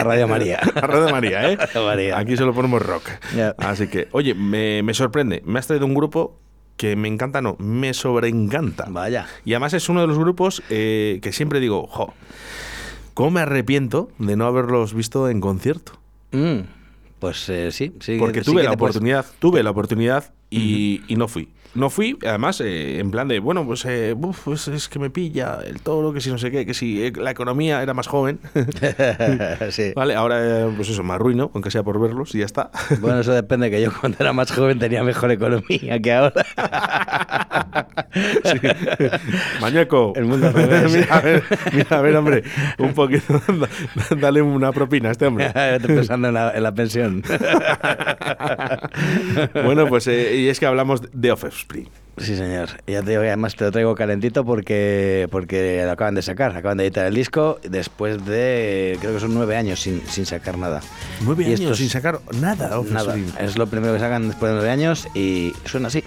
Radio, 0.04 0.28
María. 0.28 0.60
a 0.76 0.82
Radio 0.82 1.10
María, 1.10 1.52
¿eh? 1.52 1.58
Aquí 2.16 2.38
solo 2.38 2.54
ponemos 2.54 2.86
rock. 2.86 3.10
Así 3.58 3.88
que, 3.88 4.08
oye, 4.12 4.36
me, 4.36 4.84
me 4.84 4.94
sorprende. 4.94 5.42
Me 5.46 5.58
has 5.58 5.66
traído 5.66 5.88
un 5.88 5.96
grupo 5.96 6.38
que 6.80 6.96
me 6.96 7.10
encanta, 7.10 7.42
no, 7.42 7.58
me 7.60 7.94
sobreencanta. 7.94 8.86
Vaya. 8.90 9.28
Y 9.44 9.52
además 9.52 9.74
es 9.74 9.90
uno 9.90 10.00
de 10.00 10.08
los 10.08 10.18
grupos 10.18 10.64
eh, 10.70 11.20
que 11.22 11.34
siempre 11.34 11.60
digo, 11.60 11.86
jo, 11.88 12.14
¿cómo 13.14 13.32
me 13.32 13.42
arrepiento 13.42 14.10
de 14.18 14.38
no 14.38 14.46
haberlos 14.46 14.94
visto 14.94 15.28
en 15.28 15.42
concierto? 15.42 16.00
Mm, 16.32 16.60
pues 17.20 17.50
eh, 17.50 17.74
sí, 17.74 17.92
sí. 18.00 18.16
Porque 18.18 18.44
tuve 18.44 18.64
la 18.64 18.72
oportunidad, 18.72 19.26
tuve 19.40 19.62
la 19.62 19.72
oportunidad 19.72 20.32
y, 20.50 21.02
y 21.10 21.16
no 21.18 21.28
fui. 21.28 21.50
No 21.76 21.92
fui, 21.92 22.18
además, 22.26 22.62
eh, 22.62 22.98
en 23.00 23.12
plan 23.12 23.28
de, 23.28 23.40
bueno, 23.40 23.64
pues, 23.64 23.86
eh, 23.86 24.16
pues, 24.44 24.68
es 24.68 24.90
que 24.90 24.98
me 24.98 25.12
pilla 25.12 25.60
el 25.64 25.82
toro, 25.82 26.12
que 26.12 26.20
si 26.20 26.32
no 26.32 26.40
sé 26.40 26.50
qué, 26.50 26.66
que 26.66 26.74
si 26.74 27.04
eh, 27.04 27.14
la 27.16 27.30
economía 27.30 27.84
era 27.84 27.94
más 27.94 28.08
joven. 28.08 28.40
sí. 29.70 29.94
Vale, 29.96 30.16
ahora, 30.16 30.68
pues 30.76 30.90
eso, 30.90 31.04
me 31.04 31.14
arruino, 31.14 31.52
aunque 31.54 31.70
sea 31.70 31.84
por 31.84 32.00
verlos 32.02 32.34
y 32.34 32.40
ya 32.40 32.46
está. 32.46 32.72
bueno, 33.02 33.20
eso 33.20 33.34
depende, 33.34 33.70
que 33.70 33.82
yo 33.82 33.92
cuando 34.00 34.18
era 34.20 34.34
más 34.34 34.52
joven 34.52 34.80
tenía 34.80 35.04
mejor 35.04 35.32
economía 35.32 36.00
que 36.02 36.12
ahora. 36.12 36.44
sí. 38.44 38.60
Mañeco. 39.62 40.14
El 40.16 40.26
mundo 40.26 40.52
revés. 40.52 40.92
mira, 40.92 41.16
a 41.16 41.22
ver, 41.22 41.44
mira, 41.72 41.98
a 41.98 42.02
ver, 42.02 42.16
hombre, 42.16 42.44
un 42.80 42.94
poquito, 42.96 43.40
dale 44.20 44.42
una 44.42 44.72
propina 44.72 45.10
a 45.10 45.12
este 45.12 45.28
hombre. 45.28 45.48
Estoy 45.48 45.96
pensando 45.96 46.30
en 46.30 46.34
la, 46.34 46.52
en 46.52 46.64
la 46.64 46.74
pensión. 46.74 47.22
bueno, 49.54 49.88
pues, 49.88 50.08
y 50.08 50.48
es 50.50 50.60
que 50.60 50.66
hablamos 50.66 51.02
de 51.14 51.32
Sí, 52.18 52.36
señor. 52.36 52.70
Ya 52.86 53.02
te 53.02 53.12
digo, 53.12 53.22
además 53.22 53.56
te 53.56 53.64
lo 53.64 53.72
traigo 53.72 53.96
calentito 53.96 54.44
porque, 54.44 55.28
porque 55.32 55.84
lo 55.86 55.92
acaban 55.92 56.16
de 56.16 56.22
sacar, 56.22 56.56
acaban 56.56 56.78
de 56.78 56.86
editar 56.86 57.06
el 57.06 57.16
disco 57.16 57.60
después 57.64 58.26
de, 58.26 58.98
creo 59.00 59.14
que 59.14 59.20
son 59.20 59.34
nueve 59.34 59.56
años 59.56 59.80
sin, 59.80 60.06
sin 60.06 60.26
sacar 60.26 60.58
nada. 60.58 60.82
Nueve 61.22 61.46
años 61.46 61.78
sin 61.78 61.90
sacar 61.90 62.20
nada, 62.40 62.82
Nada. 62.90 63.16
Es 63.40 63.58
lo 63.58 63.68
primero 63.68 63.94
que 63.94 64.00
sacan 64.00 64.28
después 64.28 64.52
de 64.52 64.56
nueve 64.56 64.70
años 64.70 65.08
y 65.14 65.54
suena 65.66 65.88
así. 65.88 66.04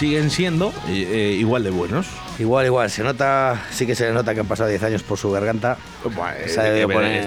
Siguen 0.00 0.30
siendo 0.30 0.72
eh, 0.88 1.36
igual 1.38 1.62
de 1.62 1.68
buenos. 1.68 2.06
Igual, 2.38 2.64
igual. 2.64 2.88
Se 2.88 3.02
nota, 3.02 3.60
sí 3.70 3.86
que 3.86 3.94
se 3.94 4.10
nota 4.12 4.32
que 4.32 4.40
han 4.40 4.46
pasado 4.46 4.70
10 4.70 4.82
años 4.82 5.02
por 5.02 5.18
su 5.18 5.30
garganta. 5.30 5.76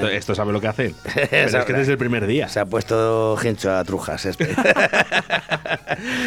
esto, 0.08 0.34
sabe 0.34 0.52
lo 0.52 0.60
que 0.60 0.68
hace. 0.70 0.96
es 1.32 1.56
que 1.66 1.74
desde 1.74 1.92
el 1.92 2.00
primer 2.00 2.26
día. 2.26 2.50
Se 2.50 2.60
ha 2.60 2.66
puesto 2.66 3.38
hincho 3.44 3.72
a 3.72 3.84
trujas. 3.84 4.26
Este. 4.26 4.46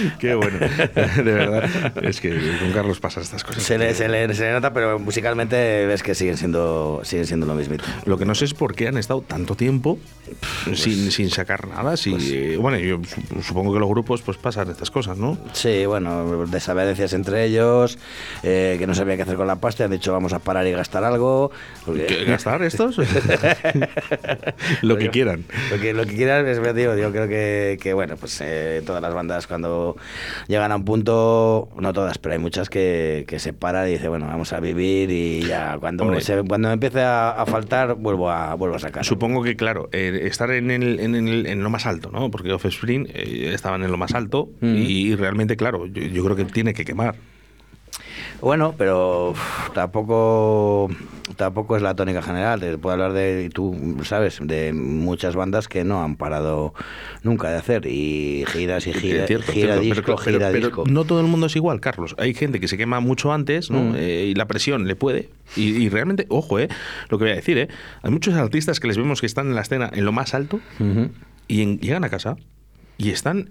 Qué 0.19 0.35
bueno. 0.35 0.59
De 1.17 1.23
verdad. 1.23 2.05
Es 2.05 2.21
que 2.21 2.31
con 2.61 2.73
Carlos 2.73 3.00
pasan 3.00 3.23
estas 3.23 3.45
cosas. 3.45 3.62
Se 3.62 3.79
le, 3.79 3.95
se 3.95 4.09
le, 4.09 4.53
nota, 4.53 4.73
pero 4.73 4.99
musicalmente 4.99 5.87
ves 5.87 6.03
que 6.03 6.15
siguen 6.15 6.37
siendo, 6.37 7.00
siguen 7.05 7.26
siendo 7.26 7.47
lo 7.47 7.55
mismo. 7.55 7.76
Lo 8.05 8.19
que 8.19 8.25
no 8.25 8.35
sé 8.35 8.45
es 8.45 8.55
por 8.55 8.75
qué 8.75 8.88
han 8.88 8.97
estado 8.97 9.23
tanto 9.23 9.55
tiempo 9.55 9.99
pues 10.65 10.81
sin, 10.81 11.11
sin, 11.11 11.31
sacar 11.31 11.69
nada. 11.69 11.97
Si, 11.97 12.11
pues 12.11 12.59
bueno, 12.59 12.79
yo 12.79 13.00
supongo 13.43 13.73
que 13.73 13.79
los 13.79 13.88
grupos 13.88 14.23
pues 14.23 14.37
pasan 14.37 14.71
estas 14.71 14.91
cosas, 14.91 15.19
¿no? 15.19 15.38
Sí, 15.53 15.87
bueno, 15.87 16.47
desavenencias 16.47 17.12
entre 17.12 17.45
ellos, 17.45 17.99
eh, 18.43 18.76
que 18.79 18.87
no 18.87 18.95
sabía 18.95 19.17
qué 19.17 19.23
hacer 19.23 19.37
con 19.37 19.47
la 19.47 19.57
pasta, 19.57 19.85
han 19.85 19.91
dicho 19.91 20.12
vamos 20.12 20.33
a 20.33 20.38
parar 20.38 20.67
y 20.67 20.73
gastar 20.73 21.05
algo. 21.05 21.50
¿Gastar 22.26 22.62
estos? 22.62 22.99
lo 24.83 24.97
que 24.97 25.11
quieran. 25.11 25.45
Lo 25.71 25.81
que, 25.81 25.93
lo 25.93 26.07
que 26.07 26.17
quieran, 26.17 26.47
es 26.47 26.61
digo, 26.75 26.97
yo 26.97 27.12
creo 27.12 27.29
que, 27.29 27.79
que 27.81 27.93
bueno, 27.95 28.17
pues 28.17 28.41
eh, 28.41 28.83
todas 28.85 29.00
las 29.00 29.15
bandas 29.15 29.47
cuando 29.47 29.86
llegan 30.49 30.73
a 30.73 30.76
un 30.76 30.85
punto, 30.85 31.69
no 31.76 31.93
todas, 31.93 32.19
pero 32.19 32.33
hay 32.33 32.38
muchas 32.38 32.69
que, 32.69 33.25
que 33.28 33.38
se 33.38 33.52
paran 33.52 33.88
y 33.88 33.93
dicen, 33.93 34.11
bueno, 34.11 34.26
vamos 34.26 34.52
a 34.52 34.61
vivir 34.61 35.11
y 35.11 35.43
ya 35.43 35.76
cuando, 35.78 36.21
se, 36.21 36.43
cuando 36.43 36.69
me 36.69 36.75
empiece 36.75 37.02
a, 37.02 37.45
faltar, 37.47 37.95
vuelvo 37.95 38.31
a, 38.31 38.55
vuelvo 38.55 38.76
a 38.76 38.78
sacar. 38.78 39.05
Supongo 39.05 39.43
que, 39.43 39.57
claro, 39.57 39.88
eh, 39.93 40.21
estar 40.25 40.50
en, 40.50 40.71
el, 40.71 41.00
en, 41.00 41.14
el, 41.14 41.47
en, 41.47 41.62
lo 41.62 41.71
más 41.71 41.87
alto, 41.87 42.11
¿no? 42.11 42.31
Porque 42.31 42.52
Offspring 42.52 43.09
estaban 43.14 43.83
en 43.83 43.90
lo 43.90 43.97
más 43.97 44.14
alto 44.14 44.50
mm. 44.61 44.75
y, 44.76 45.14
realmente, 45.14 45.57
claro, 45.57 45.87
yo 45.87 46.25
creo 46.25 46.37
que 46.37 46.45
tiene 46.45 46.75
que 46.75 46.85
quemar. 46.85 47.14
Bueno, 48.40 48.75
pero 48.76 49.35
tampoco 49.75 50.88
tampoco 51.37 51.76
es 51.76 51.83
la 51.83 51.95
tónica 51.95 52.23
general. 52.23 52.61
Te 52.61 52.78
puedo 52.78 52.93
hablar 52.93 53.12
de, 53.12 53.50
tú 53.52 53.97
sabes, 54.05 54.38
de 54.43 54.73
muchas 54.73 55.37
bandas 55.37 55.69
que 55.69 55.85
no 55.85 56.02
han 56.02 56.16
parado 56.16 56.75
nunca 57.23 57.50
de 57.50 57.57
hacer 57.57 57.87
y 57.87 58.45
giras 58.49 58.87
y 58.87 58.93
giras, 58.93 59.28
gira, 59.47 59.78
disco, 59.78 60.17
gira 60.17 60.50
disco. 60.50 60.84
no 60.87 61.04
todo 61.04 61.21
el 61.21 61.26
mundo 61.26 61.47
es 61.47 61.56
igual, 61.56 61.80
Carlos. 61.80 62.15
Hay 62.19 62.34
gente 62.34 62.60
que 62.60 62.69
se 62.69 62.76
quema 62.76 63.00
mucho 63.00 63.32
antes 63.32 63.71
¿no? 63.71 63.80
Mm. 63.80 63.95
Eh, 63.97 64.26
y 64.30 64.34
la 64.34 64.47
presión 64.47 64.87
le 64.87 64.97
puede. 64.97 65.30
Y, 65.54 65.89
realmente, 65.89 66.26
ojo, 66.28 66.58
eh, 66.58 66.69
lo 67.08 67.19
que 67.19 67.25
voy 67.25 67.32
a 67.32 67.37
decir, 67.37 67.56
eh, 67.58 67.69
hay 68.02 68.10
muchos 68.10 68.34
artistas 68.34 68.80
que 68.80 68.89
les 68.89 68.97
vemos 68.97 69.21
que 69.21 69.26
están 69.26 69.47
en 69.47 69.54
la 69.54 69.63
escena 69.63 69.91
en 69.93 70.04
lo 70.04 70.13
más 70.13 70.34
alto 70.34 70.60
y 71.49 71.78
llegan 71.78 72.04
a 72.04 72.08
casa 72.08 72.37
y 72.99 73.10
están 73.10 73.50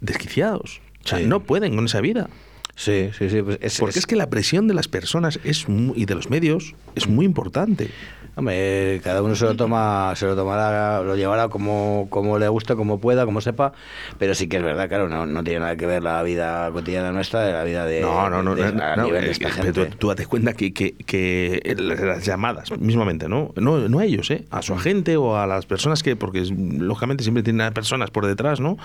desquiciados. 0.00 0.80
O 1.04 1.08
sea, 1.08 1.20
no 1.20 1.40
pueden 1.40 1.76
con 1.76 1.84
esa 1.84 2.00
vida. 2.00 2.28
Sí, 2.76 3.10
sí, 3.16 3.30
sí. 3.30 3.42
Pues 3.42 3.78
Porque 3.80 3.98
es, 3.98 4.06
que 4.06 4.16
la 4.16 4.28
presión 4.28 4.68
de 4.68 4.74
las 4.74 4.86
personas 4.86 5.40
es 5.44 5.66
y 5.68 6.04
de 6.04 6.14
los 6.14 6.28
medios 6.28 6.74
es 6.94 7.08
muy 7.08 7.24
importante. 7.24 7.90
Hombre, 8.38 9.00
cada 9.02 9.22
uno 9.22 9.34
se 9.34 9.46
lo 9.46 9.56
toma, 9.56 10.12
se 10.14 10.26
lo 10.26 10.36
tomará, 10.36 11.00
lo 11.02 11.16
llevará 11.16 11.48
como, 11.48 12.06
como 12.10 12.38
le 12.38 12.48
guste, 12.48 12.76
como 12.76 13.00
pueda, 13.00 13.24
como 13.24 13.40
sepa, 13.40 13.72
pero 14.18 14.34
sí 14.34 14.46
que 14.46 14.58
es 14.58 14.62
verdad, 14.62 14.88
claro, 14.88 15.08
no, 15.08 15.24
no 15.24 15.42
tiene 15.42 15.60
nada 15.60 15.76
que 15.76 15.86
ver 15.86 16.02
la 16.02 16.22
vida 16.22 16.70
cotidiana 16.70 17.12
nuestra 17.12 17.40
de 17.40 17.52
la 17.54 17.64
vida 17.64 17.86
de, 17.86 18.02
no, 18.02 18.28
no, 18.28 18.42
no, 18.42 18.54
no, 18.54 19.72
Tú, 19.72 19.86
tú 19.96 20.08
date 20.08 20.26
cuenta 20.26 20.52
que, 20.52 20.74
que, 20.74 20.92
que, 20.92 21.76
las 21.78 22.26
llamadas, 22.26 22.78
mismamente, 22.78 23.26
¿no? 23.26 23.54
¿no? 23.56 23.88
No 23.88 24.00
a 24.00 24.04
ellos, 24.04 24.30
¿eh? 24.30 24.44
A 24.50 24.60
su 24.60 24.74
agente 24.74 25.16
o 25.16 25.38
a 25.38 25.46
las 25.46 25.64
personas 25.64 26.02
que, 26.02 26.14
porque 26.14 26.44
lógicamente 26.44 27.22
siempre 27.22 27.42
tienen 27.42 27.72
personas 27.72 28.10
por 28.10 28.26
detrás, 28.26 28.60
¿no? 28.60 28.76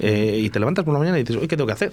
Eh, 0.00 0.40
y 0.42 0.50
te 0.50 0.58
levantas 0.58 0.84
por 0.84 0.94
la 0.94 0.98
mañana 0.98 1.16
y 1.20 1.22
dices, 1.22 1.36
oye, 1.36 1.46
¿qué 1.46 1.56
tengo 1.56 1.68
que 1.68 1.74
hacer? 1.74 1.92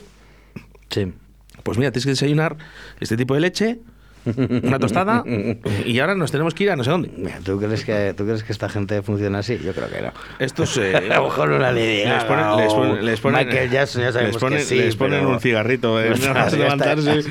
Sí. 0.89 1.13
Pues 1.61 1.77
mira, 1.77 1.91
tienes 1.91 2.05
que 2.05 2.11
desayunar 2.11 2.57
este 2.99 3.15
tipo 3.15 3.35
de 3.35 3.41
leche, 3.41 3.79
una 4.25 4.79
tostada 4.79 5.23
y 5.85 5.99
ahora 5.99 6.15
nos 6.15 6.31
tenemos 6.31 6.53
que 6.53 6.63
ir 6.65 6.71
a 6.71 6.75
no 6.75 6.83
sé 6.83 6.91
dónde. 6.91 7.09
¿Tú 7.43 7.59
crees 7.59 7.83
que, 7.83 8.13
¿tú 8.15 8.25
crees 8.25 8.43
que 8.43 8.51
esta 8.51 8.69
gente 8.69 9.01
funciona 9.01 9.39
así? 9.39 9.59
Yo 9.63 9.73
creo 9.73 9.89
que 9.89 10.01
no. 10.01 10.11
Estos, 10.39 10.77
eh, 10.81 10.95
a 10.95 11.17
lo 11.17 11.25
mejor 11.25 11.51
una 11.51 11.71
lidia. 11.71 12.15
Les 12.15 12.23
ponen, 12.23 12.57
les 12.57 12.73
ponen, 12.73 13.05
les 13.05 13.19
ponen, 13.19 13.45
Michael 13.45 13.69
Jackson, 13.69 14.01
ya 14.01 14.11
sabemos 14.11 14.35
les 14.35 14.41
ponen, 14.41 14.59
que 14.59 14.65
sí, 14.65 14.75
les 14.75 14.95
ponen 14.95 15.25
un 15.25 15.39
cigarrito 15.39 16.01
eh, 16.01 16.13
nada 16.21 16.49
levantarse. 16.49 17.23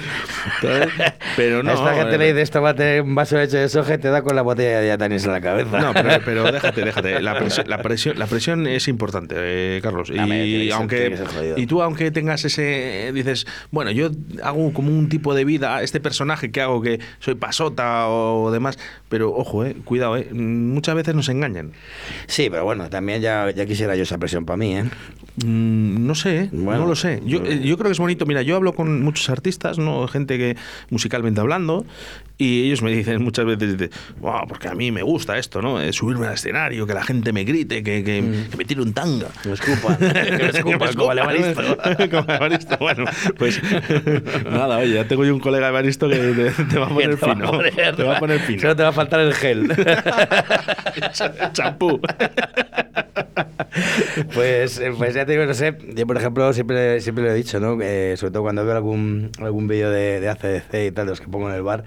pero 1.37 1.63
no. 1.63 1.73
Esta 1.73 1.95
gente 1.95 2.19
le 2.19 2.35
dice, 2.35 2.53
tómate 2.53 3.01
un 3.01 3.15
vaso 3.15 3.37
leche 3.37 3.57
de 3.57 3.69
soja 3.69 3.95
y 3.95 3.99
te 3.99 4.09
da 4.09 4.23
con 4.23 4.37
la 4.37 4.43
botella 4.43 4.79
de 4.79 4.85
diatanis 4.85 5.25
en 5.25 5.33
la 5.33 5.41
cabeza. 5.41 5.81
No, 5.81 5.95
pero, 5.95 6.25
pero 6.25 6.53
déjate, 6.53 6.85
déjate. 6.85 7.21
La 7.23 7.39
presión, 7.39 7.69
la 7.69 7.79
presión, 7.79 8.19
la 8.19 8.27
presión 8.27 8.67
es 8.67 8.89
importante, 8.89 9.35
eh, 9.39 9.81
Carlos. 9.83 10.11
Y, 10.11 10.71
aunque, 10.71 11.19
y 11.57 11.67
tú, 11.67 11.83
aunque 11.83 12.11
tengas 12.11 12.45
ese. 12.45 13.11
Dices, 13.15 13.47
bueno, 13.71 13.91
yo 13.91 14.11
hago 14.43 14.73
como 14.73 14.91
un 14.91 15.09
tipo 15.09 15.35
de 15.35 15.45
vida, 15.45 15.83
este 15.83 16.01
personaje 16.01 16.51
que 16.51 16.61
hago 16.61 16.82
que 16.83 17.01
soy 17.21 17.35
paso 17.35 17.73
o 17.77 18.51
demás. 18.51 18.79
Pero 19.13 19.31
ojo, 19.35 19.63
eh, 19.63 19.77
cuidado, 19.85 20.17
eh, 20.17 20.33
muchas 20.33 20.95
veces 20.95 21.15
nos 21.15 21.29
engañan. 21.29 21.73
Sí, 22.27 22.49
pero 22.49 22.65
bueno, 22.65 22.89
también 22.89 23.21
ya, 23.21 23.51
ya 23.51 23.67
quisiera 23.67 23.95
yo 23.95 24.05
esa 24.05 24.17
presión 24.17 24.47
para 24.47 24.57
mí, 24.57 24.75
¿eh? 24.75 24.85
Mm, 25.45 26.07
no 26.07 26.15
sé, 26.15 26.49
no 26.51 26.87
lo 26.87 26.97
sé. 26.97 27.21
Yo, 27.27 27.45
eh, 27.45 27.61
yo 27.63 27.77
creo 27.77 27.89
que 27.91 27.93
es 27.93 27.99
bonito. 27.99 28.25
Mira, 28.25 28.41
yo 28.41 28.57
hablo 28.57 28.73
con 28.73 29.03
muchos 29.03 29.29
artistas, 29.29 29.79
no 29.79 30.09
gente 30.09 30.39
que 30.39 30.57
musicalmente 30.89 31.43
hablando, 31.43 31.85
y 32.39 32.65
ellos 32.65 32.81
me 32.81 32.91
dicen 32.91 33.23
muchas 33.23 33.45
veces, 33.45 33.91
wow, 34.19 34.47
porque 34.49 34.69
a 34.69 34.75
mí 34.75 34.91
me 34.91 35.03
gusta 35.03 35.37
esto, 35.37 35.61
¿no? 35.61 35.79
subirme 35.93 36.27
al 36.27 36.35
escenario, 36.35 36.87
que 36.87 36.95
la 36.95 37.05
gente 37.05 37.35
me 37.35 37.45
grite, 37.45 37.83
que, 37.83 38.03
que, 38.03 38.23
mm. 38.23 38.57
me 38.57 38.65
tire 38.65 38.81
un 38.81 38.95
tanga. 38.95 39.29
Que 39.43 39.49
me 39.51 39.55
escupa. 39.55 39.99
que 39.99 40.65
me 40.79 40.95
como 40.97 41.13
el 41.13 41.19
Evaristo. 41.19 41.63
como 42.11 42.33
Evaristo, 42.33 42.77
bueno, 42.79 43.05
pues 43.37 43.61
nada, 44.51 44.79
oye, 44.79 44.95
ya 44.95 45.07
tengo 45.07 45.27
yo 45.27 45.35
un 45.35 45.41
colega 45.41 45.69
Evaristo 45.69 46.09
que 46.09 46.51
te, 46.73 46.79
va 46.79 46.87
a 46.87 46.89
poner 46.89 47.17
fino. 47.17 47.51
te 47.97 48.03
va 48.03 48.17
a 48.17 48.19
poner 48.19 48.41
fino. 48.41 48.61
Solo 48.61 48.77
te 48.77 48.83
va 48.83 48.89
a 48.89 48.93
faltar 48.93 49.21
el 49.21 49.35
gel. 49.35 49.69
champú. 51.53 52.01
pues, 54.35 54.79
eh, 54.79 54.93
pues 54.97 55.15
ya 55.15 55.27
te 55.27 55.33
digo, 55.33 55.47
no 55.47 55.55
sé, 55.55 55.77
yo 55.95 56.07
por 56.07 56.17
ejemplo 56.17 56.53
siempre, 56.53 57.01
siempre 57.01 57.25
lo 57.25 57.31
he 57.31 57.35
dicho, 57.35 57.61
¿no? 57.61 57.79
Eh, 57.81 58.17
sobre 58.17 58.33
todo 58.33 58.43
cuando 58.43 58.65
veo 58.65 58.77
algún, 58.77 59.31
algún 59.39 59.69
vídeo 59.69 59.91
de, 59.91 60.21
de 60.21 60.29
ACDC 60.29 60.75
y 60.89 60.93
tal, 60.93 61.07
los 61.07 61.21
que 61.21 61.29
pongo 61.29 61.49
en 61.49 61.55
el 61.55 61.63
bar, 61.63 61.85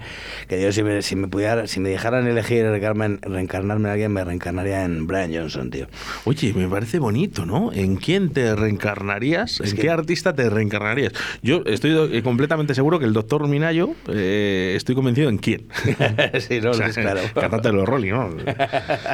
que 0.48 0.60
yo 0.60 0.72
si 0.72 0.82
me, 0.82 1.02
si 1.02 1.16
me 1.16 1.28
pudiera, 1.28 1.66
si 1.66 1.80
me 1.80 1.88
dejaran 1.88 2.26
elegir 2.26 2.64
reencarnarme 2.64 3.88
en 3.88 3.92
alguien, 3.92 4.12
me 4.12 4.24
reencarnaría 4.24 4.84
en 4.84 5.06
Brian 5.06 5.32
Johnson, 5.34 5.70
tío. 5.70 5.86
Oye, 6.24 6.52
me 6.54 6.68
parece 6.68 6.98
bonito, 6.98 7.46
¿no? 7.46 7.72
¿En 7.72 7.96
quién 7.96 8.30
te 8.30 8.54
reencarnarías? 8.54 9.60
¿En 9.60 9.76
qué 9.76 9.90
artista 9.90 10.34
te 10.34 10.48
reencarnarías? 10.48 11.12
Yo 11.42 11.62
estoy 11.66 12.22
completamente 12.22 12.74
seguro 12.74 12.98
que 12.98 13.04
el 13.04 13.12
doctor 13.12 13.46
Minayo, 13.48 13.90
eh, 14.08 14.74
estoy 14.76 14.94
convencido 14.94 15.28
en 15.28 15.38
quién. 15.38 15.66
sí, 16.40 16.60
no, 16.60 16.70
es 16.72 16.96
claro. 16.96 17.20
Cantante 17.34 17.68
de 17.68 17.74
los 17.74 17.86
Rolling, 17.86 18.12
¿no? 18.12 18.30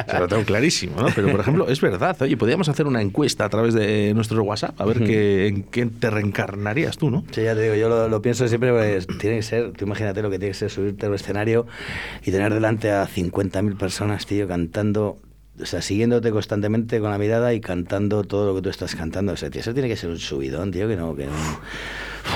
Se 0.07 0.19
lo 0.19 0.27
tengo 0.27 0.43
clarísimo, 0.43 1.01
¿no? 1.01 1.07
Pero, 1.15 1.29
por 1.31 1.39
ejemplo, 1.39 1.67
es 1.67 1.81
verdad, 1.81 2.15
oye, 2.21 2.37
podríamos 2.53 2.69
hacer 2.69 2.85
una 2.85 3.01
encuesta 3.01 3.45
a 3.45 3.49
través 3.49 3.73
de 3.73 4.13
nuestro 4.13 4.43
WhatsApp 4.43 4.79
a 4.79 4.85
ver 4.85 4.99
qué, 4.99 5.47
en 5.47 5.63
quién 5.63 5.89
te 5.89 6.11
reencarnarías 6.11 6.99
tú, 6.99 7.09
¿no? 7.09 7.25
Sí, 7.31 7.41
ya 7.41 7.55
te 7.55 7.61
digo, 7.61 7.73
yo 7.73 8.07
lo, 8.07 8.21
pienso 8.21 8.47
siempre, 8.47 8.71
pues, 8.71 9.07
tiene 9.17 9.37
que 9.37 9.41
ser, 9.41 9.71
tú 9.71 9.85
imagínate 9.85 10.21
lo 10.21 10.29
que 10.29 10.37
tiene 10.37 10.51
que 10.51 10.59
ser 10.59 10.69
subirte 10.69 11.07
al 11.07 11.15
escenario 11.15 11.65
y 12.23 12.29
tener 12.29 12.53
delante 12.53 12.91
a 12.91 13.07
50.000 13.07 13.75
personas, 13.75 14.27
tío, 14.27 14.47
cantando 14.47 15.17
o 15.59 15.65
sea, 15.65 15.81
siguiéndote 15.81 16.31
constantemente 16.31 16.99
con 16.99 17.09
la 17.09 17.17
mirada 17.17 17.55
y 17.55 17.59
cantando 17.61 18.23
todo 18.23 18.47
lo 18.47 18.55
que 18.55 18.61
tú 18.61 18.69
estás 18.69 18.95
cantando. 18.95 19.33
O 19.33 19.35
sea, 19.35 19.49
tío, 19.49 19.61
eso 19.61 19.73
tiene 19.73 19.89
que 19.89 19.95
ser 19.95 20.11
un 20.11 20.19
subidón, 20.19 20.71
tío, 20.71 20.87
que 20.87 20.95
no, 20.95 21.15
que 21.15 21.25
no, 21.25 21.33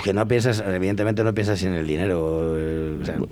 que 0.03 0.13
no 0.13 0.27
piensas, 0.27 0.63
evidentemente 0.65 1.23
no 1.23 1.33
piensas 1.33 1.61
en 1.63 1.73
el 1.73 1.85
dinero. 1.85 2.57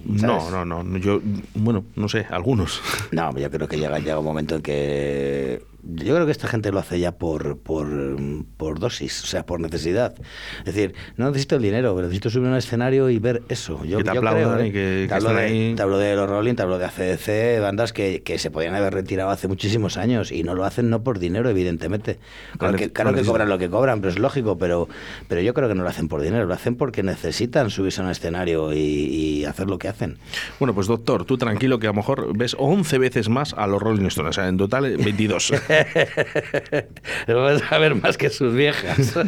No, 0.05 0.51
no, 0.51 0.65
no, 0.65 0.97
yo, 0.97 1.19
bueno, 1.55 1.85
no 1.95 2.09
sé, 2.09 2.27
algunos. 2.29 2.81
No, 3.11 3.35
yo 3.37 3.49
creo 3.49 3.67
que 3.67 3.77
llega, 3.77 3.97
llega 3.97 4.19
un 4.19 4.25
momento 4.25 4.55
en 4.55 4.61
que 4.61 5.61
yo 5.85 6.15
creo 6.15 6.25
que 6.25 6.31
esta 6.31 6.47
gente 6.47 6.71
lo 6.71 6.79
hace 6.79 6.99
ya 6.99 7.13
por, 7.13 7.59
por, 7.59 7.87
por, 8.57 8.79
dosis, 8.79 9.23
o 9.23 9.27
sea, 9.27 9.45
por 9.45 9.59
necesidad. 9.59 10.15
Es 10.59 10.73
decir, 10.73 10.95
no 11.17 11.27
necesito 11.27 11.55
el 11.55 11.61
dinero, 11.61 11.95
pero 11.95 12.07
necesito 12.07 12.29
subir 12.29 12.47
a 12.47 12.51
un 12.51 12.57
escenario 12.57 13.09
y 13.09 13.19
ver 13.19 13.43
eso. 13.49 13.83
Yo, 13.85 13.99
que 13.99 14.03
te 14.03 14.19
creo, 14.19 14.65
y 14.65 14.71
que, 14.71 15.05
te, 15.07 15.13
hablo 15.13 15.33
de, 15.33 15.75
hablo 15.79 15.97
de, 15.97 16.15
los 16.15 16.29
Rolling, 16.29 16.55
te 16.55 16.63
hablo 16.63 16.77
de 16.79 16.85
ACDC, 16.85 17.61
bandas 17.61 17.93
que, 17.93 18.23
que, 18.23 18.39
se 18.39 18.51
podían 18.51 18.75
haber 18.75 18.93
retirado 18.93 19.29
hace 19.29 19.47
muchísimos 19.47 19.97
años 19.97 20.31
y 20.31 20.43
no 20.43 20.55
lo 20.55 20.65
hacen 20.65 20.89
no 20.89 21.03
por 21.03 21.19
dinero, 21.19 21.49
evidentemente. 21.49 22.19
Claro, 22.57 22.77
que, 22.77 22.91
claro 22.91 23.13
que 23.13 23.23
cobran 23.23 23.49
lo 23.49 23.57
que 23.57 23.69
cobran, 23.69 24.01
pero 24.01 24.11
es 24.11 24.19
lógico, 24.19 24.57
pero, 24.57 24.87
pero 25.27 25.41
yo 25.41 25.53
creo 25.53 25.69
que 25.69 25.75
no 25.75 25.83
lo 25.83 25.89
hacen 25.89 26.07
por 26.07 26.21
dinero, 26.21 26.45
lo 26.45 26.53
hacen 26.53 26.75
porque 26.75 27.03
necesitan 27.03 27.69
subirse 27.69 28.01
a 28.01 28.05
un 28.05 28.09
escenario 28.09 28.73
y, 28.73 28.77
y 28.77 29.45
hacer 29.45 29.67
lo 29.67 29.77
que 29.77 29.87
hacen. 29.87 30.17
Bueno, 30.59 30.73
pues 30.73 30.87
doctor, 30.87 31.25
tú 31.25 31.37
tranquilo 31.37 31.79
que 31.79 31.87
a 31.87 31.91
lo 31.91 31.95
mejor 31.95 32.35
ves 32.35 32.55
11 32.57 32.97
veces 32.97 33.29
más 33.29 33.53
a 33.53 33.67
los 33.67 33.81
Rolling 33.81 34.05
Stones, 34.07 34.29
o 34.29 34.33
sea, 34.33 34.47
en 34.47 34.57
total 34.57 34.97
22. 34.97 35.53
Vamos 37.27 37.63
a 37.69 37.77
ver 37.77 37.95
más 37.95 38.17
que 38.17 38.29
sus 38.29 38.53
viejas. 38.53 39.15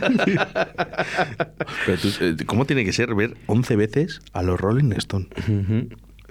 Eh, 1.88 2.36
¿Cómo 2.46 2.66
tiene 2.66 2.86
que 2.86 2.94
ser 2.94 3.14
ver 3.16 3.36
11 3.48 3.76
veces 3.76 4.22
a 4.34 4.44
los 4.44 4.60
Rolling 4.60 4.92
Stones? 4.94 5.28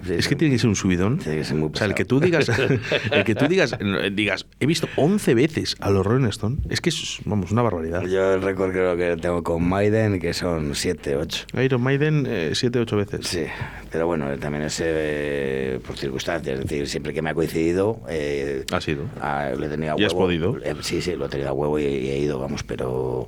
Es 0.07 0.27
que 0.27 0.35
tiene 0.35 0.53
que 0.53 0.59
ser 0.59 0.69
un 0.69 0.75
subidón. 0.75 1.17
Tiene 1.19 1.39
que 1.39 1.43
ser 1.43 1.55
muy 1.55 1.69
o 1.73 1.75
sea, 1.75 1.87
el 1.87 1.95
que 1.95 2.05
tú 2.05 2.19
digas, 2.19 2.49
el 3.11 3.23
que 3.23 3.35
tú 3.35 3.47
digas, 3.47 3.77
digas, 4.11 4.45
he 4.59 4.65
visto 4.65 4.87
11 4.95 5.33
veces 5.33 5.75
a 5.79 5.89
los 5.89 6.05
Rolling 6.05 6.27
Stone, 6.27 6.57
es 6.69 6.81
que 6.81 6.89
es, 6.89 7.19
vamos, 7.25 7.51
una 7.51 7.61
barbaridad. 7.61 8.03
Yo 8.03 8.33
el 8.33 8.41
récord 8.41 8.71
creo 8.71 8.95
que 8.95 9.17
tengo 9.17 9.43
con 9.43 9.67
Maiden, 9.67 10.19
que 10.19 10.33
son 10.33 10.75
7, 10.75 11.15
8. 11.15 11.45
Iron 11.61 11.81
Maiden, 11.81 12.27
7, 12.53 12.79
8 12.79 12.97
veces. 12.97 13.27
Sí, 13.27 13.45
pero 13.91 14.07
bueno, 14.07 14.37
también 14.37 14.63
es 14.63 14.81
eh, 14.83 15.79
por 15.85 15.97
circunstancias, 15.97 16.59
es 16.59 16.65
decir, 16.65 16.87
siempre 16.87 17.13
que 17.13 17.21
me 17.21 17.29
ha 17.29 17.33
coincidido. 17.33 18.01
Eh, 18.09 18.63
ha 18.71 18.81
sido. 18.81 19.05
A, 19.19 19.49
le 19.57 19.67
tenía 19.69 19.95
¿Y 19.97 20.03
has 20.03 20.13
podido? 20.13 20.57
Eh, 20.63 20.75
sí, 20.81 21.01
sí, 21.01 21.15
lo 21.15 21.25
he 21.25 21.29
tenido 21.29 21.49
a 21.49 21.53
huevo 21.53 21.79
y, 21.79 21.83
y 21.83 22.09
he 22.09 22.19
ido, 22.19 22.39
vamos, 22.39 22.63
pero 22.63 23.27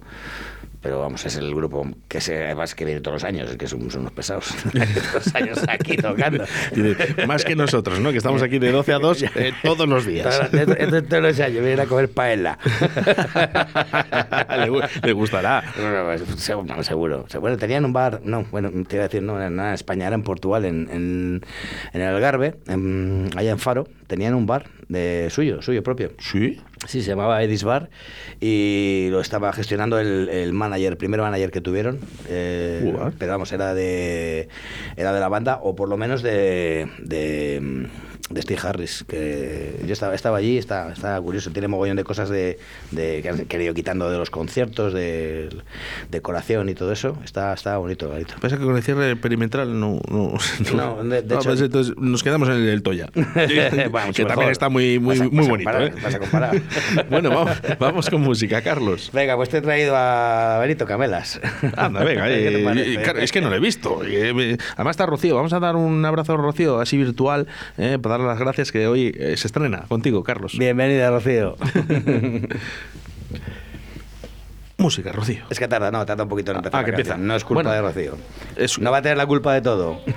pero 0.82 1.00
vamos, 1.00 1.26
es 1.26 1.36
el 1.36 1.54
grupo 1.54 1.86
que 2.08 2.22
se, 2.22 2.46
además 2.46 2.74
que 2.74 2.86
viene 2.86 3.02
todos 3.02 3.16
los 3.16 3.24
años, 3.24 3.50
es 3.50 3.58
que 3.58 3.68
somos 3.68 3.96
unos 3.96 4.14
pesados. 4.14 4.48
todos 4.72 5.14
los 5.14 5.36
años 5.36 5.60
aquí 5.68 5.98
tocando. 5.98 6.46
Más 7.28 7.44
que 7.44 7.56
nosotros, 7.56 8.00
¿no? 8.00 8.12
Que 8.12 8.18
estamos 8.18 8.42
aquí 8.42 8.60
de 8.60 8.72
12 8.72 8.94
a 8.94 9.00
2 9.00 9.24
eh, 9.36 9.54
todos 9.62 9.88
los 9.88 10.06
días. 10.06 10.50
todos 10.50 11.24
los 11.24 11.40
años 11.40 11.60
vienen 11.60 11.82
a 11.82 11.86
comer 11.86 12.10
paella. 12.10 12.58
le, 15.04 15.12
gustará. 15.14 15.64
Pues, 16.06 16.22
seguro, 16.84 17.26
seguro. 17.28 17.58
tenían 17.58 17.84
un 17.84 17.92
bar, 17.92 18.22
no, 18.24 18.46
bueno, 18.46 18.72
te 18.88 18.96
iba 18.96 19.04
a 19.04 19.08
decir, 19.08 19.22
no, 19.22 19.42
en 19.42 19.60
España, 19.60 20.08
era 20.08 20.16
en 20.16 20.24
Portugal, 20.24 20.64
en, 20.66 20.90
en, 20.92 21.42
en 21.92 22.02
el 22.02 22.08
Algarve, 22.08 22.56
allá 23.36 23.52
en 23.52 23.60
Faro, 23.60 23.88
tenían 24.08 24.34
un 24.34 24.46
bar 24.46 24.66
de 24.90 25.28
suyo, 25.30 25.62
suyo 25.62 25.82
propio. 25.84 26.12
Sí. 26.20 26.60
Sí, 26.88 27.02
se 27.02 27.10
llamaba 27.10 27.42
Edis 27.44 27.64
Bar 27.64 27.90
y 28.40 29.08
lo 29.12 29.22
estaba 29.22 29.54
gestionando 29.54 30.00
el, 30.00 30.28
el 30.30 30.52
manager, 30.52 30.94
el 30.94 30.98
primer 30.98 31.22
manager 31.22 31.52
que 31.52 31.62
tuvieron. 31.62 32.00
Eh, 32.28 32.94
pero 33.18 33.32
vamos, 33.32 33.52
era 33.52 33.74
de, 33.74 34.50
era 34.98 35.14
de 35.14 35.20
la 35.20 35.30
banda 35.30 35.60
o 35.62 35.76
por 35.76 35.90
lo 35.90 35.98
menos 35.98 36.24
de, 36.24 36.90
de 37.00 37.88
de 38.30 38.42
Steve 38.42 38.60
Harris, 38.64 39.04
que 39.08 39.80
yo 39.86 39.94
estaba, 39.94 40.14
estaba 40.14 40.38
allí, 40.38 40.58
está, 40.58 40.92
está 40.92 41.20
curioso, 41.22 41.52
tiene 41.52 41.68
mogollón 41.68 41.98
de 41.98 42.04
cosas 42.04 42.30
de, 42.30 42.60
de 42.92 43.22
que 43.22 43.30
han 43.30 43.46
querido 43.46 43.74
quitando 43.74 44.10
de 44.10 44.18
los 44.18 44.30
conciertos, 44.30 44.94
de 44.94 45.50
decoración 46.12 46.70
y 46.70 46.76
todo 46.76 46.92
eso, 46.92 47.18
está, 47.24 47.54
está 47.54 47.78
bonito, 47.78 48.10
bonito. 48.10 48.36
Pasa 48.40 48.58
que 48.58 48.64
con 48.64 48.76
el 48.76 48.84
cierre 48.84 49.16
perimetral 49.16 49.80
no... 49.80 50.00
No, 50.10 50.38
no, 50.74 51.04
de, 51.04 51.20
hecho, 51.20 51.44
pues 51.44 51.62
entonces 51.62 51.96
nos 51.98 52.24
quedamos 52.24 52.50
en 52.50 52.56
el, 52.56 52.84
Toya, 52.84 53.08
que 53.14 54.26
también 54.28 54.52
está 54.52 54.70
muy, 54.70 55.00
muy, 55.00 55.20
muy 55.30 55.48
bonito. 55.48 55.80
¿eh? 55.80 55.94
Vas 56.04 56.16
a 56.16 56.20
comparar. 56.20 56.62
bueno, 57.10 57.30
vamos, 57.30 57.58
vamos 57.80 58.10
con 58.10 58.22
música, 58.22 58.62
Carlos. 58.62 59.10
Venga, 59.14 59.36
pues 59.36 59.50
te 59.50 59.58
he 59.58 59.62
traído 59.62 59.96
a 59.96 60.60
Benito 60.60 60.86
Camelas. 60.86 61.40
Anda, 61.76 62.04
venga, 62.04 62.30
eh, 62.30 63.02
es 63.20 63.32
que 63.32 63.42
no 63.42 63.50
lo 63.50 63.56
he 63.56 63.60
visto. 63.60 64.02
Eh, 64.06 64.58
además 64.76 64.94
está 64.94 65.06
Rocío, 65.06 65.36
vamos 65.36 65.54
a 65.54 65.60
dar 65.60 65.76
un 65.76 66.06
abrazo 66.06 66.34
a 66.34 66.38
Rocío, 66.38 66.80
así 66.80 66.98
virtual, 66.98 67.48
eh, 67.78 67.98
para 68.02 68.19
las 68.28 68.40
gracias 68.40 68.72
que 68.72 68.88
hoy 68.88 69.14
eh, 69.18 69.36
se 69.38 69.48
estrena 69.48 69.86
contigo, 69.88 70.24
Carlos. 70.24 70.58
Bienvenida, 70.58 71.10
Rocío. 71.10 71.56
Música, 74.78 75.12
Rocío. 75.12 75.44
Es 75.50 75.60
que 75.60 75.68
tarda, 75.68 75.92
no, 75.92 76.06
tarda 76.06 76.24
un 76.24 76.30
poquito 76.30 76.52
en 76.52 76.58
ah, 76.58 76.60
empezar. 76.60 76.82
Ah, 76.82 76.86
que 76.86 76.92
empieza. 76.92 77.18
No 77.18 77.36
es 77.36 77.44
culpa 77.44 77.74
de 77.74 77.82
Rocío. 77.82 78.18
No 78.80 78.92
va 78.92 78.98
a 78.98 79.02
tener 79.02 79.18
la 79.18 79.26
culpa 79.26 79.54
de 79.54 79.62
todo. 79.62 80.00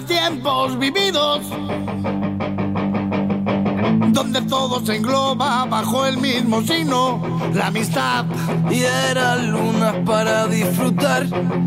tiempos 0.00 0.78
vividos, 0.78 1.40
donde 4.12 4.40
todo 4.42 4.84
se 4.84 4.96
engloba 4.96 5.64
bajo 5.66 6.06
el 6.06 6.18
mismo 6.18 6.62
signo, 6.62 7.22
la 7.52 7.68
amistad. 7.68 8.24
Y 8.70 8.82
era 8.82 9.36
luna 9.36 9.94
para 10.04 10.46
disfrutar, 10.46 11.26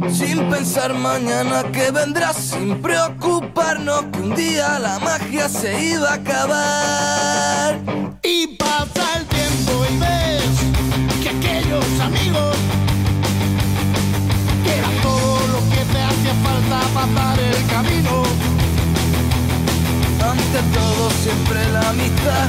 sin 0.09 0.49
pensar 0.49 0.93
mañana 0.93 1.63
que 1.71 1.91
vendrá, 1.91 2.33
sin 2.33 2.81
preocuparnos 2.81 4.05
que 4.11 4.19
un 4.19 4.35
día 4.35 4.79
la 4.79 4.99
magia 4.99 5.47
se 5.47 5.91
iba 5.93 6.09
a 6.09 6.13
acabar. 6.15 7.79
Y 8.23 8.47
pasa 8.57 9.17
el 9.17 9.25
tiempo 9.25 9.85
y 9.89 9.97
ves 9.99 11.23
que 11.23 11.29
aquellos 11.29 11.99
amigos 12.01 12.56
falta 16.47 16.79
pasar 16.95 17.39
el 17.39 17.61
camino 17.67 18.23
ante 20.31 20.59
todo 20.77 21.09
siempre 21.23 21.59
la 21.75 21.89
amistad. 21.89 22.47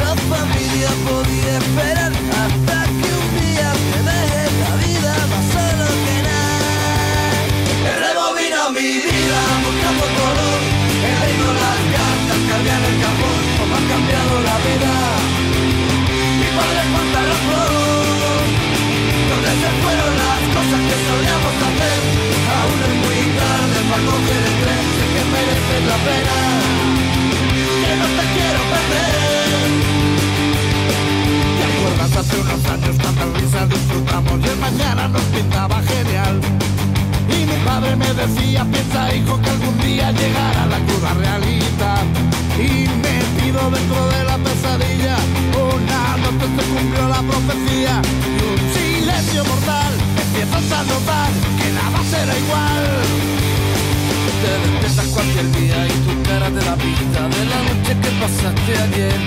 La 0.00 0.12
familia 0.32 0.90
podía 1.08 1.52
esperar 1.62 2.12
hasta 2.42 2.78
que 2.98 3.08
un 3.20 3.28
día 3.40 3.68
te 3.90 3.98
deje 4.08 4.44
la 4.62 4.72
vida 4.84 5.12
más 5.32 5.44
solo 5.54 5.86
que 6.04 6.16
nada. 6.28 6.70
Rebobino 8.02 8.62
mi 8.76 8.90
vida 9.08 9.40
buscando 9.64 10.04
color. 10.18 10.60
He 11.06 11.12
leído 11.22 11.48
las 11.62 11.80
cartas 11.94 12.40
en 12.76 12.82
el 12.90 12.96
cajón, 13.04 13.40
como 13.58 13.72
ha 13.78 13.82
cambiado 13.92 14.34
la 14.48 14.56
vida. 14.66 14.94
Mi 16.40 16.48
padre 16.56 16.80
cuánta 16.92 17.20
razón. 17.30 18.44
Donde 19.30 19.52
se 19.62 19.70
fueron 19.82 20.12
las 20.22 20.40
cosas 20.54 20.80
que 20.88 20.96
solíamos 21.06 21.54
hacer. 21.68 22.09
Aún 23.92 24.02
es 24.02 24.04
muy 24.04 24.04
tarde 24.04 24.04
para 24.04 24.04
coger 24.06 24.42
el 24.48 24.54
tren, 24.62 24.84
sé 24.96 25.04
que 25.12 25.22
merece 25.32 25.76
la 25.86 25.96
pena 26.04 26.60
no 27.96 28.06
te 28.06 28.24
quiero 28.34 28.60
perder. 28.72 29.68
¿Te 31.58 31.64
acuerdas 31.70 32.16
hace 32.16 32.40
unos 32.40 32.64
años 32.66 32.96
cuántas 33.02 33.28
risas 33.40 33.68
disfrutamos 33.68 34.40
y 34.40 34.48
el 34.48 34.58
mañana 34.58 35.08
nos 35.08 35.22
pintaba 35.22 35.82
genial? 35.82 36.40
Y 37.28 37.46
mi 37.46 37.58
padre 37.64 37.96
me 37.96 38.12
decía, 38.14 38.64
piensa 38.64 39.14
hijo 39.14 39.40
que 39.40 39.50
algún 39.50 39.78
día 39.80 40.12
llegará 40.12 40.66
la 40.66 40.78
cruda 40.86 41.14
realidad. 41.14 42.04
Y 42.58 42.88
metido 43.06 43.70
dentro 43.70 44.00
de 44.08 44.24
la 44.24 44.36
pesadilla, 44.38 45.16
una 45.74 46.16
noche 46.22 46.46
se 46.56 46.62
cumplió 46.72 47.08
la 47.08 47.22
profecía. 47.22 48.02
Y 48.38 48.42
un 48.52 48.60
silencio 48.74 49.44
mortal, 49.44 49.92
empiezas 50.24 50.72
a 50.78 50.82
notar 50.84 51.30
que 51.58 51.68
nada 51.72 52.00
será 52.10 52.38
igual 52.38 53.20
te 54.50 54.58
despiertas 54.58 55.06
cualquier 55.14 55.52
día 55.52 55.86
y 55.86 55.94
tu 56.06 56.22
cara 56.28 56.48
te 56.48 56.60
da 56.68 56.74
pista 56.76 57.20
de 57.34 57.42
la 57.52 57.58
noche 57.68 57.92
que 58.02 58.10
pasaste 58.20 58.72
ayer. 58.86 59.20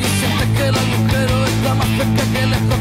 Y 0.00 0.04
sientes 0.18 0.48
que 0.56 0.64
el 0.70 0.76
agujero 0.84 1.36
está 1.46 1.74
más 1.74 1.88
cerca 1.96 2.22
que 2.32 2.46
lejos 2.52 2.75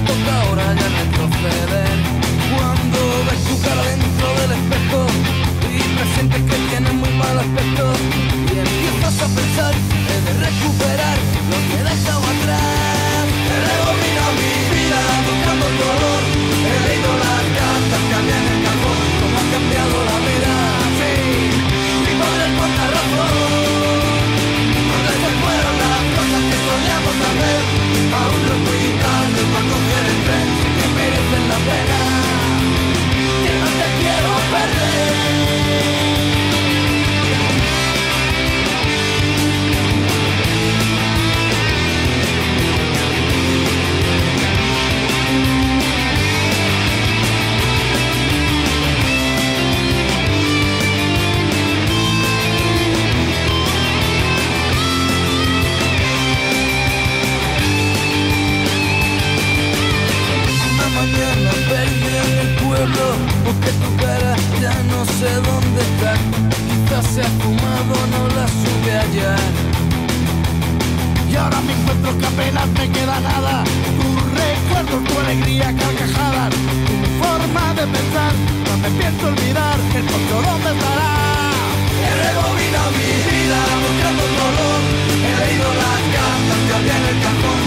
en 86.77 86.83
el 86.83 87.21
cajón, 87.21 87.64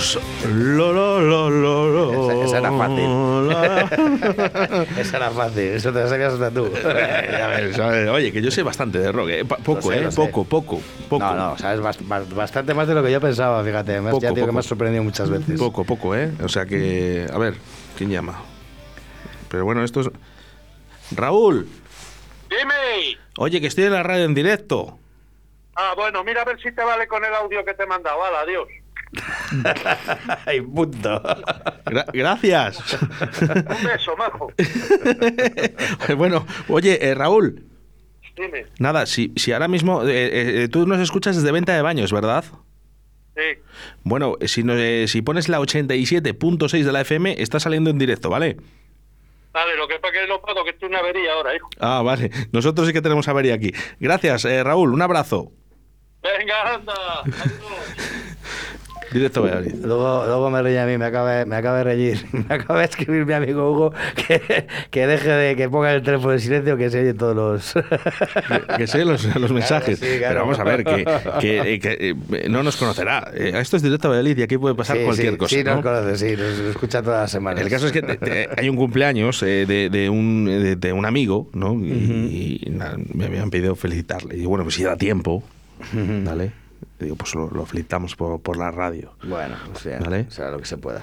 Carlos. 0.00 0.18
Lo, 0.48 0.92
lo, 0.92 1.20
lo, 1.20 1.50
lo, 1.50 1.88
lo. 2.12 2.30
Esa- 2.30 2.44
esa 2.44 2.58
era 2.58 2.72
fácil. 2.72 3.10
Esa 5.00 5.16
era 5.16 5.30
fácil, 5.30 5.58
eso 5.62 5.92
te 5.92 6.00
lo 6.00 6.08
sabías 6.08 6.32
hasta 6.34 6.50
tú. 6.50 6.66
A 6.84 6.88
ver, 7.88 8.08
Oye, 8.10 8.32
que 8.32 8.40
yo 8.42 8.50
sé 8.50 8.62
bastante 8.62 8.98
de 8.98 9.12
rock, 9.12 9.28
¿eh? 9.30 9.44
Poco, 9.44 9.82
sé, 9.82 10.02
¿eh? 10.04 10.08
Poco, 10.14 10.44
poco, 10.44 10.80
poco. 11.08 11.24
No, 11.24 11.34
no, 11.34 11.58
sabes 11.58 11.80
bast- 11.80 12.06
bast- 12.06 12.32
bastante 12.34 12.74
más 12.74 12.86
de 12.88 12.94
lo 12.94 13.02
que 13.02 13.10
yo 13.12 13.20
pensaba, 13.20 13.62
fíjate. 13.64 14.00
Poco, 14.02 14.20
ya 14.20 14.30
digo 14.32 14.46
que 14.46 14.52
me 14.52 14.60
has 14.60 14.66
sorprendido 14.66 15.02
muchas 15.02 15.28
veces. 15.30 15.58
Poco, 15.58 15.84
poco, 15.84 16.14
¿eh? 16.16 16.30
O 16.42 16.48
sea 16.48 16.64
que. 16.66 17.26
A 17.32 17.38
ver, 17.38 17.54
¿quién 17.96 18.10
llama? 18.10 18.42
Pero 19.48 19.64
bueno, 19.64 19.82
esto 19.84 20.00
es. 20.00 20.10
Raúl, 21.12 21.68
Dime. 22.48 23.18
oye, 23.38 23.60
que 23.60 23.66
estoy 23.66 23.84
en 23.84 23.92
la 23.92 24.02
radio 24.04 24.24
en 24.24 24.34
directo. 24.34 24.96
Ah, 25.74 25.92
bueno, 25.96 26.22
mira 26.22 26.42
a 26.42 26.44
ver 26.44 26.60
si 26.60 26.70
te 26.72 26.82
vale 26.84 27.08
con 27.08 27.24
el 27.24 27.34
audio 27.34 27.64
que 27.64 27.74
te 27.74 27.82
he 27.82 27.86
mandado. 27.86 28.18
Vale, 28.18 28.36
adiós. 28.36 28.68
Ay, 30.46 30.60
punto. 30.60 31.20
Gra- 31.86 32.06
gracias. 32.12 32.78
Un 33.42 33.84
beso, 33.84 34.16
majo. 34.16 34.52
bueno, 36.16 36.46
oye, 36.68 36.98
eh, 37.08 37.14
Raúl, 37.14 37.64
Dime. 38.36 38.66
nada, 38.78 39.06
si, 39.06 39.32
si 39.36 39.52
ahora 39.52 39.68
mismo. 39.68 40.02
eh, 40.06 40.62
eh, 40.64 40.68
tú 40.68 40.86
nos 40.86 41.00
escuchas 41.00 41.36
desde 41.36 41.52
venta 41.52 41.74
de 41.74 41.82
baños, 41.82 42.12
¿verdad? 42.12 42.44
Sí. 43.36 43.58
Bueno, 44.04 44.36
eh, 44.40 44.48
si, 44.48 44.62
no- 44.62 44.74
eh, 44.76 45.06
si 45.08 45.22
pones 45.22 45.48
la 45.48 45.58
87.6 45.60 46.82
de 46.84 46.92
la 46.92 47.00
FM, 47.00 47.36
está 47.42 47.58
saliendo 47.60 47.90
en 47.90 47.98
directo, 47.98 48.28
¿vale? 48.30 48.56
Vale, 49.52 49.76
lo 49.76 49.88
que 49.88 49.98
pasa 49.98 50.14
es 50.14 50.20
que 50.22 50.28
no 50.28 50.40
puedo, 50.40 50.62
que 50.62 50.70
estoy 50.70 50.86
en 50.86 50.92
una 50.94 51.00
avería 51.00 51.32
ahora, 51.32 51.56
hijo. 51.56 51.68
Ah, 51.80 52.02
vale. 52.04 52.30
Nosotros 52.52 52.86
sí 52.86 52.92
que 52.92 53.02
tenemos 53.02 53.26
avería 53.26 53.54
aquí. 53.54 53.72
Gracias, 53.98 54.44
eh, 54.44 54.62
Raúl. 54.62 54.92
Un 54.94 55.02
abrazo. 55.02 55.50
Venga, 56.22 56.74
anda. 56.74 56.92
Adiós. 57.22 58.19
Directo 59.12 59.42
Valladolid. 59.42 59.74
Luego, 59.84 60.24
luego 60.26 60.50
me 60.50 60.62
reí 60.62 60.76
a 60.76 60.86
mí, 60.86 60.96
me 60.98 61.04
acaba, 61.06 61.32
de- 61.32 61.46
me 61.46 61.56
acaba 61.56 61.78
de 61.78 61.84
reír. 61.84 62.24
Me 62.32 62.54
acaba 62.54 62.78
de 62.80 62.84
escribir 62.86 63.26
mi 63.26 63.32
amigo 63.32 63.70
Hugo 63.70 63.92
que, 64.14 64.66
que 64.90 65.06
deje 65.06 65.28
de 65.28 65.56
que 65.56 65.68
ponga 65.68 65.92
el 65.92 66.02
teléfono 66.02 66.32
en 66.32 66.40
silencio 66.40 66.76
que 66.76 66.90
se 66.90 67.00
oye 67.00 67.14
todos 67.14 67.34
los. 67.36 67.74
Que 68.76 68.86
sé 68.86 69.04
los, 69.04 69.24
los 69.36 69.52
mensajes. 69.52 69.98
sí, 69.98 70.06
claro. 70.18 70.28
Pero 70.28 70.40
vamos 70.40 70.58
a 70.58 70.64
ver, 70.64 70.84
que, 70.84 71.04
que, 71.40 71.74
eh, 71.74 71.80
que, 71.80 71.96
eh, 72.10 72.48
no 72.48 72.62
nos 72.62 72.76
conocerá. 72.76 73.30
Eh, 73.34 73.52
esto 73.56 73.76
es 73.76 73.82
directo 73.82 74.08
a 74.08 74.10
Valladolid 74.10 74.38
y 74.38 74.42
aquí 74.42 74.58
puede 74.58 74.74
pasar 74.74 74.96
Sí, 74.98 75.04
cualquier 75.04 75.32
sí, 75.32 75.38
cosa. 75.38 75.56
Sí, 75.56 75.64
¿no? 75.64 75.74
nos 75.76 75.82
conoce, 75.84 76.16
sí, 76.16 76.36
nos, 76.36 76.58
nos 76.58 76.70
escucha 76.70 77.02
todas 77.02 77.20
las 77.22 77.30
semanas. 77.30 77.62
El 77.62 77.68
caso 77.70 77.86
es 77.86 77.92
que 77.92 78.02
te- 78.02 78.16
te- 78.16 78.48
hay 78.56 78.68
un 78.68 78.76
cumpleaños 78.76 79.42
eh, 79.42 79.66
de, 79.66 79.90
de 79.90 80.08
un, 80.10 80.44
de, 80.46 80.76
de 80.76 80.92
un 80.92 81.04
amigo, 81.04 81.48
¿no? 81.52 81.74
Y, 81.74 82.72
me 83.14 83.24
habían 83.26 83.50
pedido 83.50 83.74
felicitarle. 83.76 84.36
Y 84.36 84.44
bueno, 84.46 84.64
pues 84.64 84.76
si 84.76 84.82
da 84.84 84.96
tiempo, 84.96 85.42
¿vale? 86.24 86.52
Digo, 87.00 87.16
pues 87.16 87.34
lo, 87.34 87.48
lo 87.50 87.64
felicitamos 87.66 88.14
por, 88.16 88.40
por 88.40 88.56
la 88.56 88.70
radio. 88.70 89.14
Bueno, 89.24 89.56
o 89.74 89.78
sea, 89.78 89.98
Vale. 90.00 90.30
será 90.30 90.50
lo 90.50 90.58
que 90.58 90.66
se 90.66 90.76
pueda. 90.76 91.02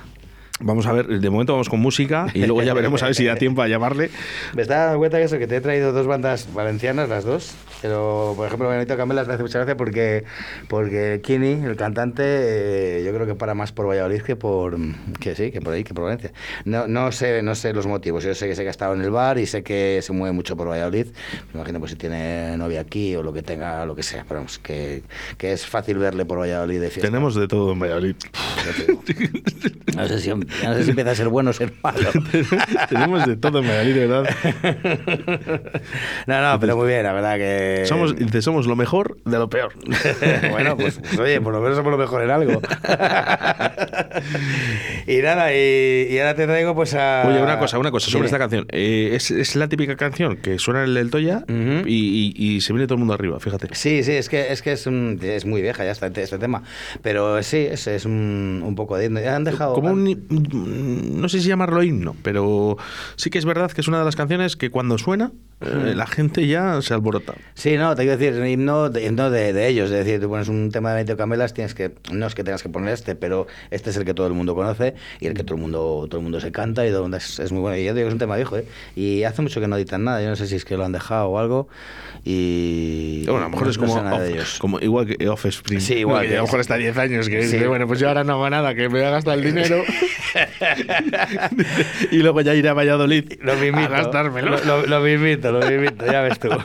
Vamos 0.59 0.87
a 0.87 0.91
ver, 0.91 1.07
de 1.07 1.29
momento 1.29 1.53
vamos 1.53 1.69
con 1.69 1.79
música 1.79 2.27
y 2.33 2.45
luego 2.45 2.63
ya 2.63 2.73
veremos 2.73 3.03
a 3.03 3.07
ver 3.07 3.15
si 3.15 3.25
da 3.25 3.35
tiempo 3.35 3.61
a 3.61 3.67
llamarle. 3.67 4.09
Me 4.55 4.63
estaba 4.63 4.85
dando 4.85 4.99
cuenta 4.99 5.17
que 5.17 5.23
eso, 5.25 5.37
que 5.37 5.45
te 5.45 5.57
he 5.57 5.61
traído 5.61 5.93
dos 5.93 6.07
bandas 6.07 6.51
valencianas, 6.53 7.09
las 7.09 7.25
dos. 7.25 7.55
Pero, 7.81 8.33
por 8.35 8.47
ejemplo, 8.47 8.67
Benito 8.67 8.97
Camelas 8.97 9.27
me 9.27 9.35
hace 9.35 9.43
mucha 9.43 9.59
gracia 9.59 9.77
porque, 9.77 10.23
porque 10.67 11.21
Kini, 11.23 11.63
el 11.63 11.75
cantante, 11.75 12.23
eh, 12.25 13.03
yo 13.05 13.13
creo 13.13 13.27
que 13.27 13.35
para 13.35 13.53
más 13.53 13.71
por 13.71 13.87
Valladolid 13.87 14.23
que 14.23 14.35
por, 14.35 14.77
que 15.19 15.35
sí, 15.35 15.51
que 15.51 15.61
por 15.61 15.73
ahí, 15.73 15.83
que 15.83 15.93
por 15.93 16.05
Valencia. 16.05 16.31
No, 16.65 16.87
no, 16.87 17.11
sé, 17.11 17.43
no 17.43 17.53
sé 17.53 17.73
los 17.73 17.85
motivos. 17.85 18.23
Yo 18.23 18.33
sé 18.33 18.47
que 18.47 18.55
sé 18.55 18.63
que 18.63 18.69
ha 18.69 18.71
estado 18.71 18.95
en 18.95 19.01
el 19.01 19.11
bar 19.11 19.37
y 19.37 19.45
sé 19.45 19.61
que 19.61 19.99
se 20.01 20.11
mueve 20.11 20.33
mucho 20.33 20.57
por 20.57 20.67
Valladolid. 20.67 21.07
Me 21.53 21.59
imagino 21.59 21.79
pues 21.79 21.91
si 21.91 21.97
tiene 21.97 22.57
novia 22.57 22.81
aquí 22.81 23.15
o 23.15 23.21
lo 23.21 23.31
que 23.31 23.43
tenga, 23.43 23.85
lo 23.85 23.95
que 23.95 24.01
sea. 24.01 24.25
Pero 24.27 24.39
vamos, 24.39 24.57
que, 24.57 25.03
que 25.37 25.53
es 25.53 25.67
fácil 25.67 25.99
verle 25.99 26.25
por 26.25 26.39
Valladolid 26.39 26.81
de 26.81 26.89
fiesta. 26.89 27.07
Tenemos 27.07 27.35
de 27.35 27.47
todo 27.47 27.73
en 27.73 27.79
Valladolid. 27.79 28.15
No 29.95 30.07
sé 30.07 30.19
si, 30.19 30.31
no 30.63 30.73
sé 30.75 30.83
si 30.83 30.89
empieza 30.91 31.11
a 31.11 31.15
ser 31.15 31.27
bueno 31.29 31.49
o 31.51 31.53
ser 31.53 31.73
malo. 31.83 32.09
Tenemos 32.89 33.25
de 33.25 33.35
todo 33.37 33.59
en 33.59 33.67
Valladolid, 33.67 33.93
de 33.95 34.07
verdad. 34.07 34.29
No, 36.27 36.41
no, 36.41 36.59
pero 36.59 36.75
muy 36.77 36.87
bien, 36.87 37.03
la 37.03 37.13
verdad 37.13 37.37
que... 37.37 37.83
Somos, 37.85 38.15
dice, 38.15 38.41
somos 38.41 38.67
lo 38.67 38.75
mejor 38.75 39.17
de 39.25 39.37
lo 39.37 39.49
peor. 39.49 39.73
bueno, 40.51 40.75
pues, 40.77 40.99
pues, 40.99 41.19
oye, 41.19 41.39
por 41.41 41.53
lo 41.53 41.61
menos 41.61 41.77
somos 41.77 41.91
lo 41.91 41.97
mejor 41.97 42.23
en 42.23 42.31
algo. 42.31 42.61
y 45.07 45.17
nada, 45.17 45.53
y, 45.53 46.07
y 46.09 46.19
ahora 46.19 46.35
te 46.35 46.45
traigo 46.45 46.75
pues 46.75 46.93
a... 46.93 47.23
Oye, 47.27 47.41
una 47.41 47.59
cosa, 47.59 47.77
una 47.79 47.91
cosa 47.91 48.09
sobre 48.11 48.25
esta 48.25 48.37
canción. 48.39 48.65
Eh, 48.71 49.11
es, 49.13 49.31
es 49.31 49.55
la 49.55 49.67
típica 49.67 49.95
canción 49.95 50.37
que 50.37 50.59
suena 50.59 50.83
en 50.83 50.95
el 50.97 51.09
Toya 51.09 51.43
Ujú. 51.47 51.87
y, 51.87 52.33
y- 52.37 52.55
y 52.55 52.61
se 52.61 52.73
viene 52.73 52.87
todo 52.87 52.95
el 52.95 52.99
mundo 52.99 53.13
arriba, 53.13 53.39
fíjate. 53.39 53.67
Sí, 53.73 54.03
sí, 54.03 54.13
es 54.13 54.29
que 54.29 54.51
es, 54.51 54.61
que 54.61 54.71
es, 54.73 54.87
un- 54.87 55.19
es 55.21 55.45
muy 55.45 55.61
vieja 55.61 55.83
ya 55.85 55.91
este, 55.91 56.07
este 56.21 56.37
tema. 56.37 56.63
Pero 57.01 57.41
sí, 57.43 57.57
es, 57.69 57.87
es 57.87 58.05
un, 58.05 58.61
un 58.65 58.75
poco 58.75 58.97
de... 58.97 59.07
Han 59.27 59.43
dejado... 59.43 59.73
Como 59.73 59.91
un, 59.91 60.07
no 60.39 61.29
sé 61.29 61.41
si 61.41 61.47
llamarlo 61.47 61.83
himno, 61.83 62.15
pero 62.23 62.77
sí 63.15 63.29
que 63.29 63.37
es 63.37 63.45
verdad 63.45 63.71
que 63.71 63.81
es 63.81 63.87
una 63.87 63.99
de 63.99 64.05
las 64.05 64.15
canciones 64.15 64.55
que 64.55 64.69
cuando 64.69 64.97
suena 64.97 65.31
eh, 65.61 65.93
la 65.95 66.05
gente 66.05 66.45
ya 66.45 66.81
se 66.81 66.93
alborota. 66.93 67.33
Sí, 67.55 67.77
no, 67.77 67.95
te 67.95 68.03
quiero 68.03 68.17
decir, 68.17 68.39
un 68.39 68.47
himno, 68.47 68.89
de, 68.89 69.05
himno 69.05 69.31
de, 69.31 69.53
de 69.53 69.67
ellos. 69.67 69.89
Es 69.89 70.05
decir, 70.05 70.19
tú 70.21 70.29
pones 70.29 70.47
un 70.49 70.69
tema 70.71 70.89
de 70.91 70.97
Benito 70.97 71.17
Camelas, 71.17 71.53
tienes 71.53 71.73
que, 71.73 71.93
no 72.11 72.27
es 72.27 72.35
que 72.35 72.43
tengas 72.43 72.61
que 72.61 72.69
poner 72.69 72.93
este, 72.93 73.15
pero 73.15 73.47
este 73.71 73.89
es 73.89 73.97
el 73.97 74.05
que 74.05 74.13
todo 74.13 74.27
el 74.27 74.33
mundo 74.33 74.53
conoce 74.55 74.93
y 75.19 75.27
el 75.27 75.33
que 75.33 75.43
todo 75.43 75.55
el 75.55 75.61
mundo, 75.61 76.05
todo 76.09 76.17
el 76.19 76.23
mundo 76.23 76.39
se 76.39 76.51
canta 76.51 76.85
y 76.85 76.89
el 76.89 76.99
mundo 77.01 77.17
es, 77.17 77.39
es 77.39 77.51
muy 77.51 77.61
bueno. 77.61 77.75
Y 77.77 77.83
yo 77.85 77.93
digo 77.93 78.05
que 78.05 78.09
es 78.09 78.13
un 78.13 78.19
tema 78.19 78.35
viejo, 78.35 78.57
¿eh? 78.57 78.65
Y 78.95 79.23
hace 79.23 79.41
mucho 79.41 79.59
que 79.59 79.67
no 79.67 79.75
editan 79.77 80.03
nada. 80.03 80.21
Yo 80.21 80.29
no 80.29 80.35
sé 80.35 80.45
si 80.47 80.55
es 80.55 80.63
que 80.65 80.77
lo 80.77 80.85
han 80.85 80.91
dejado 80.91 81.27
o 81.29 81.39
algo. 81.39 81.67
Y. 82.23 83.23
Bueno, 83.25 83.39
a 83.39 83.43
lo 83.43 83.49
mejor 83.49 83.63
no- 83.65 83.71
es 83.71 83.77
no 83.77 83.83
como, 83.87 83.97
sé 83.97 84.03
nada 84.03 84.19
de 84.19 84.29
off- 84.29 84.35
ellos. 84.35 84.59
como 84.59 84.79
igual 84.79 85.07
que 85.07 85.27
Offspring. 85.27 85.81
Sí, 85.81 85.95
igual 85.95 86.23
Que 86.23 86.27
que 86.29 86.33
a 86.35 86.37
lo 86.37 86.43
mejor 86.43 86.59
es. 86.59 86.65
está 86.65 86.75
10 86.75 86.97
años, 86.97 87.29
que 87.29 87.41
Sí. 87.43 87.53
dice, 87.53 87.67
bueno, 87.67 87.87
pues 87.87 87.99
yo 87.99 88.07
ahora 88.09 88.23
no 88.23 88.33
hago 88.33 88.49
nada, 88.49 88.75
que 88.75 88.81
me 88.83 88.99
voy 88.99 89.01
a 89.01 89.09
gastar 89.09 89.37
el 89.37 89.43
dinero. 89.43 89.81
y 92.11 92.17
luego 92.17 92.41
ya 92.41 92.53
iré 92.53 92.69
a 92.69 92.73
Valladolid 92.73 93.33
Lo 93.41 93.53
a 93.53 93.87
gastármelo. 93.87 94.51
Lo, 94.51 94.65
lo, 94.65 94.85
lo 94.85 94.99
mismito, 95.01 95.46
lo 95.51 95.59
ya 96.11 96.21
ves 96.21 96.39
tú. 96.39 96.49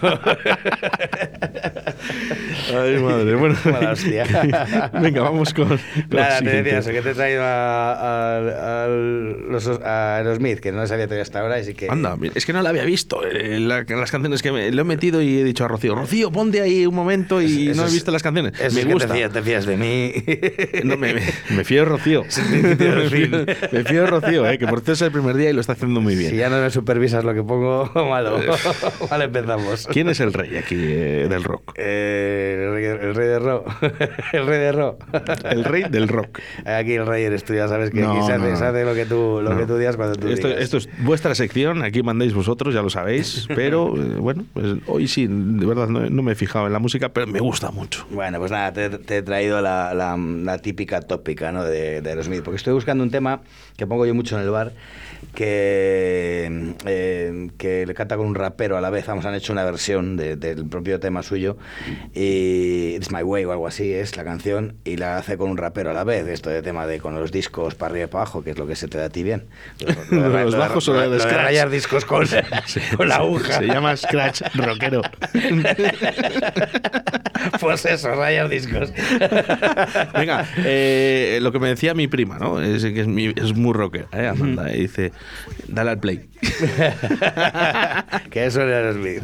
Ay, 2.74 2.98
madre. 2.98 3.34
Bueno, 3.34 3.56
venga, 5.00 5.22
vamos 5.22 5.52
con. 5.52 5.78
Nada, 6.10 6.38
te 6.40 6.62
decía 6.62 6.78
eso, 6.78 6.90
que 6.90 7.02
te 7.02 7.10
he 7.10 7.14
traído 7.14 7.42
a, 7.42 7.92
a, 7.92 8.84
a, 8.84 8.88
los, 8.88 9.68
a 9.68 10.16
Aerosmith, 10.16 10.60
que 10.60 10.72
no 10.72 10.80
les 10.80 10.90
había 10.90 11.06
traído 11.06 11.22
hasta 11.22 11.40
ahora, 11.40 11.56
así 11.56 11.74
que. 11.74 11.88
Anda, 11.90 12.16
es 12.34 12.46
que 12.46 12.52
no 12.52 12.62
la 12.62 12.70
había 12.70 12.84
visto. 12.84 13.22
Eh, 13.26 13.60
la, 13.60 13.84
las 13.88 14.10
canciones 14.10 14.42
que 14.42 14.52
me, 14.52 14.70
lo 14.70 14.82
he 14.82 14.84
metido 14.84 15.22
y 15.22 15.38
he 15.38 15.44
dicho 15.44 15.64
a 15.64 15.68
Rocío, 15.68 15.94
Rocío, 15.94 16.30
ponte 16.30 16.60
ahí 16.60 16.86
un 16.86 16.94
momento 16.94 17.40
y 17.42 17.68
Eso 17.68 17.82
no 17.82 17.88
he 17.88 17.92
visto 17.92 18.10
las 18.10 18.22
canciones. 18.22 18.54
Eso 18.60 18.74
me 18.74 18.80
es 18.80 18.86
que 18.86 18.92
gusta. 18.92 19.08
Te 19.08 19.14
fías, 19.14 19.32
te 19.32 19.42
fías 19.42 19.66
de 19.66 19.76
mí. 19.76 20.12
No, 20.84 20.96
me, 20.96 21.14
me, 21.14 21.22
me 21.56 21.64
fío 21.64 21.80
de 21.80 21.84
Rocío. 21.86 22.24
me, 22.50 22.76
fío, 22.76 23.10
fin. 23.10 23.46
me 23.70 23.84
fío 23.84 24.00
de 24.02 24.06
Rocío, 24.06 24.48
eh, 24.48 24.58
que 24.58 24.66
por 24.66 24.80
cierto 24.80 24.92
es 24.92 25.02
el 25.02 25.12
primer 25.12 25.36
día 25.36 25.50
y 25.50 25.52
lo 25.52 25.60
está 25.60 25.74
haciendo 25.74 26.00
muy 26.00 26.16
bien. 26.16 26.30
Si 26.30 26.36
ya 26.36 26.48
no 26.48 26.60
me 26.60 26.70
supervisas 26.70 27.24
lo 27.24 27.34
que 27.34 27.42
pongo, 27.42 27.90
malo. 27.94 28.40
vale, 29.10 29.24
empezamos. 29.24 29.86
¿Quién 29.86 30.08
es 30.08 30.20
el 30.20 30.32
rey 30.32 30.56
aquí 30.56 30.76
eh, 30.78 31.26
del 31.28 31.44
rock? 31.44 31.72
Eh, 31.76 32.61
el, 32.62 32.72
rey, 32.74 32.84
el 32.84 33.14
rey 33.14 33.28
de 33.28 33.38
Ro. 33.38 33.64
el 34.32 34.46
rey 34.46 34.58
de 34.58 34.72
Ro. 34.72 34.98
El 35.44 35.64
rey 35.64 35.84
del 35.90 36.08
rock. 36.08 36.38
Aquí 36.64 36.94
el 36.94 37.06
rey 37.06 37.24
eres 37.24 37.44
tú, 37.44 37.54
ya 37.54 37.68
sabes 37.68 37.90
que 37.90 38.00
No, 38.00 38.12
aquí 38.12 38.26
se 38.26 38.32
hace, 38.32 38.44
no, 38.44 38.50
no. 38.50 38.56
se 38.56 38.64
hace 38.64 38.84
lo 38.84 38.94
que 38.94 39.06
tú, 39.06 39.40
lo 39.42 39.56
que 39.56 39.66
tú 39.66 39.76
digas 39.76 39.96
cuando 39.96 40.14
tú 40.16 40.28
Esto, 40.28 40.48
digas. 40.48 40.62
esto 40.62 40.76
es 40.78 40.88
vuestra 41.04 41.34
sección, 41.34 41.82
aquí 41.82 42.02
mandáis 42.02 42.32
vosotros, 42.34 42.74
ya 42.74 42.82
lo 42.82 42.90
sabéis, 42.90 43.46
pero 43.54 43.94
eh, 43.96 44.16
bueno, 44.18 44.44
pues 44.52 44.76
hoy 44.86 45.08
sí, 45.08 45.26
de 45.28 45.66
verdad 45.66 45.88
no, 45.88 46.08
no 46.08 46.22
me 46.22 46.32
he 46.32 46.34
fijado 46.34 46.66
en 46.66 46.72
la 46.72 46.78
música, 46.78 47.10
pero 47.10 47.26
me 47.26 47.40
gusta 47.40 47.70
mucho. 47.70 48.06
Bueno, 48.10 48.38
pues 48.38 48.50
nada, 48.50 48.72
te, 48.72 48.88
te 48.90 49.18
he 49.18 49.22
traído 49.22 49.60
la, 49.60 49.92
la- 49.94 50.16
la 50.16 50.58
típica 50.58 51.00
tópica 51.00 51.52
¿no? 51.52 51.64
de, 51.64 52.00
de 52.00 52.10
Aerosmith, 52.10 52.42
porque 52.42 52.56
estoy 52.56 52.72
buscando 52.74 53.02
un 53.04 53.10
tema 53.10 53.40
que 53.76 53.86
pongo 53.86 54.06
yo 54.06 54.14
mucho 54.14 54.36
en 54.38 54.42
el 54.44 54.50
bar, 54.50 54.72
que, 55.34 56.72
eh, 56.86 57.50
que 57.58 57.86
le 57.86 57.94
canta 57.94 58.16
con 58.16 58.26
un 58.26 58.34
rapero 58.34 58.76
a 58.76 58.80
la 58.80 58.90
vez. 58.90 59.06
Vamos, 59.06 59.24
han 59.24 59.34
hecho 59.34 59.52
una 59.52 59.64
versión 59.64 60.16
de- 60.16 60.36
del 60.36 60.66
propio 60.66 61.00
tema 61.00 61.22
suyo, 61.22 61.56
y 62.14 62.51
It's 62.96 63.10
My 63.10 63.22
Way 63.22 63.44
o 63.46 63.52
algo 63.52 63.66
así 63.66 63.92
es 63.92 64.16
la 64.16 64.24
canción, 64.24 64.74
y 64.84 64.96
la 64.96 65.16
hace 65.18 65.36
con 65.36 65.50
un 65.50 65.56
rapero 65.56 65.90
a 65.90 65.92
la 65.94 66.04
vez. 66.04 66.26
Esto 66.26 66.50
de 66.50 66.62
tema 66.62 66.86
de 66.86 66.98
con 67.00 67.14
los 67.14 67.32
discos 67.32 67.74
para 67.74 67.90
arriba 67.92 68.04
y 68.04 68.08
para 68.08 68.22
abajo, 68.22 68.42
que 68.44 68.50
es 68.50 68.58
lo 68.58 68.66
que 68.66 68.76
se 68.76 68.88
te 68.88 68.98
da 68.98 69.06
a 69.06 69.10
ti 69.10 69.22
bien. 69.22 69.44
Lo 70.10 70.30
de 70.30 70.44
los 70.44 70.56
bajos 70.56 70.88
o 70.88 70.92
lo 70.92 71.00
de 71.00 71.06
lo 71.06 71.12
de 71.14 71.20
scratch. 71.20 71.36
rayar 71.42 71.70
discos 71.70 72.04
con, 72.04 72.26
con 72.96 73.08
la 73.08 73.16
aguja. 73.16 73.58
Se 73.58 73.66
llama 73.66 73.96
Scratch 73.96 74.42
Rockero. 74.54 75.02
Pues 77.60 77.84
eso, 77.86 78.14
rayar 78.14 78.48
discos. 78.48 78.92
Venga, 80.14 80.46
eh, 80.58 81.38
lo 81.42 81.50
que 81.50 81.58
me 81.58 81.68
decía 81.68 81.92
mi 81.94 82.06
prima, 82.06 82.38
¿no? 82.38 82.60
Es 82.62 82.84
que 82.84 83.00
es, 83.00 83.06
mi- 83.08 83.32
es 83.34 83.54
muy 83.56 83.72
rockera, 83.72 84.06
¿eh? 84.12 84.28
Amanda, 84.28 84.72
y 84.72 84.82
dice, 84.82 85.12
dale 85.66 85.90
al 85.90 85.98
play. 85.98 86.28
que 88.30 88.46
eso 88.46 88.62
era 88.62 88.76
Aerosmith. 88.78 89.22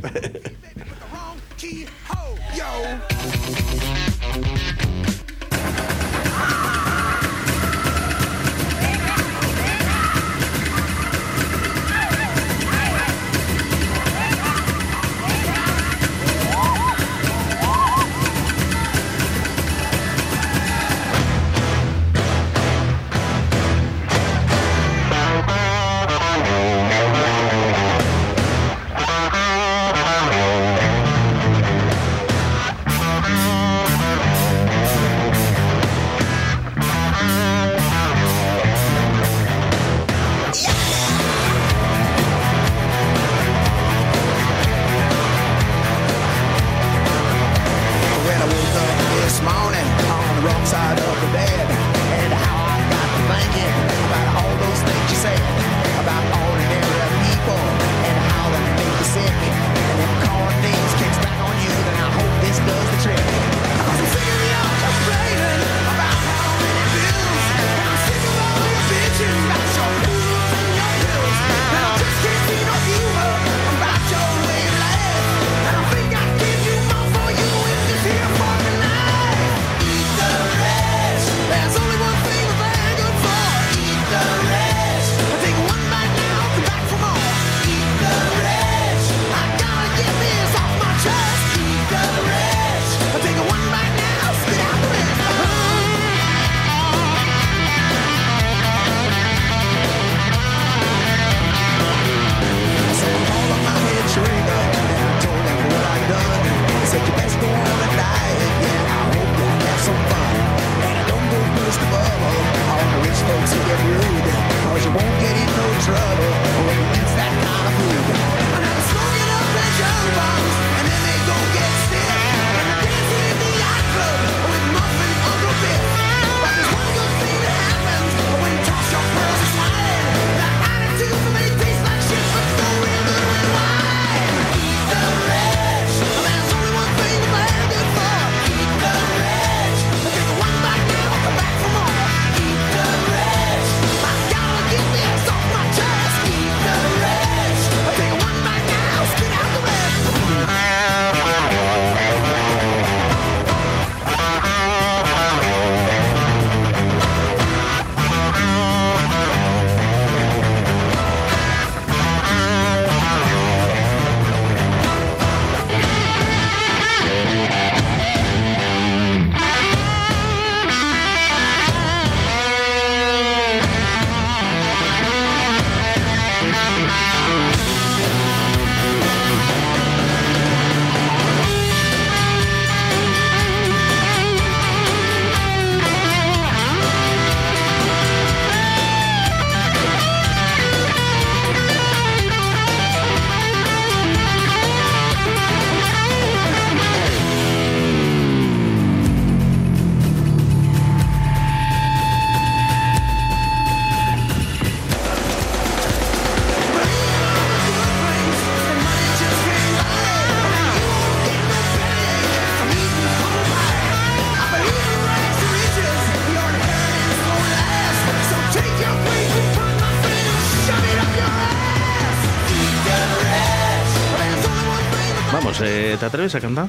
¿Te 225.56 226.04
atreves 226.04 226.34
a 226.34 226.40
cantar? 226.40 226.66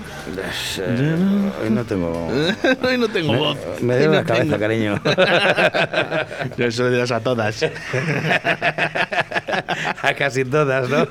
Eh, 0.80 1.16
hoy 1.64 1.70
no 1.70 1.84
tengo. 1.84 2.28
hoy 2.84 2.98
no 2.98 3.08
tengo 3.10 3.34
voz. 3.34 3.58
Me 3.82 3.98
duele 3.98 4.16
la 4.16 4.24
cabeza, 4.24 4.58
cariño. 4.58 5.02
Eso 6.58 6.84
le 6.86 6.92
dirás 6.92 7.12
a 7.12 7.20
todas. 7.20 7.64
a 10.02 10.14
casi 10.14 10.46
todas, 10.46 10.90
¿no? 10.90 11.08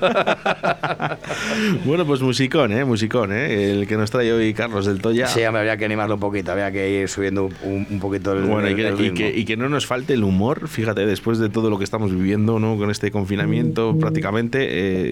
bueno, 1.84 2.06
pues 2.06 2.22
musicón, 2.22 2.72
¿eh? 2.72 2.84
Musicón, 2.84 3.32
¿eh? 3.32 3.72
El 3.72 3.86
que 3.86 3.96
nos 3.96 4.10
trae 4.10 4.32
hoy 4.32 4.54
Carlos 4.54 4.86
del 4.86 5.00
Toya. 5.00 5.26
Sí, 5.26 5.40
me 5.40 5.58
habría 5.58 5.76
que 5.76 5.84
animarlo 5.84 6.14
un 6.14 6.20
poquito, 6.20 6.52
había 6.52 6.72
que 6.72 7.02
ir 7.02 7.08
subiendo 7.08 7.50
un, 7.62 7.98
poquito 8.00 8.32
el, 8.32 8.44
bueno, 8.44 8.68
y, 8.70 8.74
que, 9.12 9.32
y, 9.36 9.44
que, 9.44 9.56
no 9.56 9.68
nos 9.68 9.86
falte 9.86 10.14
el 10.14 10.24
humor, 10.24 10.68
fíjate, 10.68 11.04
después 11.06 11.38
de 11.38 11.48
todo 11.48 11.70
lo 11.70 11.78
que 11.78 11.84
estamos 11.84 12.12
viviendo, 12.12 12.58
¿no? 12.58 12.76
Con 12.76 12.90
este 12.90 13.10
confinamiento 13.10 13.92
mm. 13.92 13.98
prácticamente. 13.98 14.58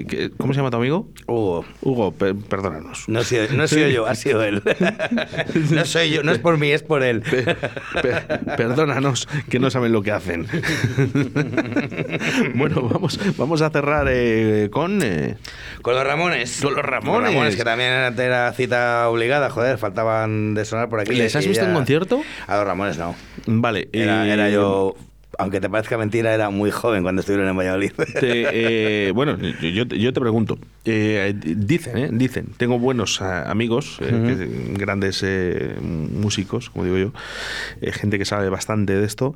Eh, 0.01 0.31
¿Cómo 0.37 0.53
se 0.53 0.59
llama 0.59 0.71
tu 0.71 0.77
amigo? 0.77 1.09
Hugo. 1.27 1.65
Hugo, 1.83 2.15
perdónanos. 2.47 3.09
No, 3.09 3.21
no 3.21 3.65
he 3.65 3.69
sido 3.69 3.89
yo, 3.89 4.07
ha 4.07 4.15
sido 4.15 4.43
él. 4.43 4.63
no 5.71 5.85
soy 5.85 6.11
yo, 6.11 6.23
no 6.23 6.33
es 6.33 6.39
por 6.39 6.59
mí, 6.59 6.71
es 6.71 6.83
por 6.83 7.03
él. 7.03 7.23
perdónanos, 8.57 9.29
que 9.49 9.59
no 9.59 9.71
saben 9.71 9.93
lo 9.93 10.03
que 10.03 10.13
hacen. 10.13 10.47
bueno, 12.55 12.83
vamos, 12.83 13.19
vamos 13.37 13.63
a 13.63 13.71
cerrar 13.71 14.07
eh, 14.11 14.69
con... 14.71 15.03
Eh, 15.03 15.37
con 15.83 15.95
los 15.95 16.05
Ramones. 16.05 16.61
Con 16.63 16.75
los 16.75 16.85
Ramones. 16.85 17.57
que 17.57 17.65
también 17.65 18.19
era 18.19 18.53
cita 18.53 19.09
obligada, 19.09 19.51
joder, 19.51 19.79
faltaban 19.79 20.55
de 20.55 20.65
sonar 20.65 20.89
por 20.89 21.01
aquí. 21.01 21.15
¿Les 21.15 21.35
has 21.37 21.47
visto 21.47 21.65
en 21.65 21.75
concierto? 21.75 22.23
A 22.47 22.57
los 22.57 22.67
Ramones 22.67 22.99
no. 22.99 23.15
Vale. 23.47 23.89
Era, 23.93 24.51
yo 24.51 24.97
aunque 25.39 25.61
te 25.61 25.69
parezca 25.69 25.99
mentira, 25.99 26.35
era 26.35 26.51
muy 26.51 26.71
joven 26.71 27.03
cuando 27.03 27.21
estuvieron 27.21 27.49
en 27.49 27.57
Valladolid. 27.57 27.93
Eh, 28.29 29.13
bueno, 29.15 29.37
yo, 29.39 29.87
te 29.87 30.21
pregunto, 30.21 30.59
eh, 30.85 31.35
dicen, 31.35 31.97
eh, 31.97 32.09
dicen, 32.13 32.47
tengo 32.57 32.79
buenos 32.79 33.21
amigos, 33.21 33.99
grandes 34.73 35.25
músicos, 35.81 36.71
como 36.71 36.85
digo 36.85 36.97
yo, 36.97 37.13
gente 37.93 38.19
que 38.19 38.25
sabe 38.25 38.49
bastante 38.49 38.95
de 38.95 39.05
esto, 39.05 39.35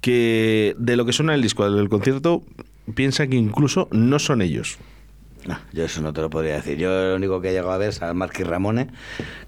que 0.00 0.74
de 0.78 0.96
lo 0.96 1.04
que 1.04 1.12
suena 1.12 1.34
el 1.34 1.42
disco 1.42 1.70
del 1.70 1.88
concierto, 1.88 2.42
piensa 2.94 3.26
que 3.26 3.36
incluso 3.36 3.88
no 3.92 4.18
son 4.18 4.42
ellos. 4.42 4.78
No, 5.46 5.58
yo 5.72 5.84
eso 5.84 6.02
no 6.02 6.12
te 6.12 6.20
lo 6.20 6.30
podría 6.30 6.56
decir. 6.56 6.76
Yo 6.76 6.90
lo 6.90 7.16
único 7.16 7.40
que 7.40 7.50
he 7.50 7.52
llegado 7.52 7.72
a 7.72 7.78
ver 7.78 7.90
es 7.90 8.02
al 8.02 8.14
Marquis 8.14 8.46
Ramone, 8.46 8.88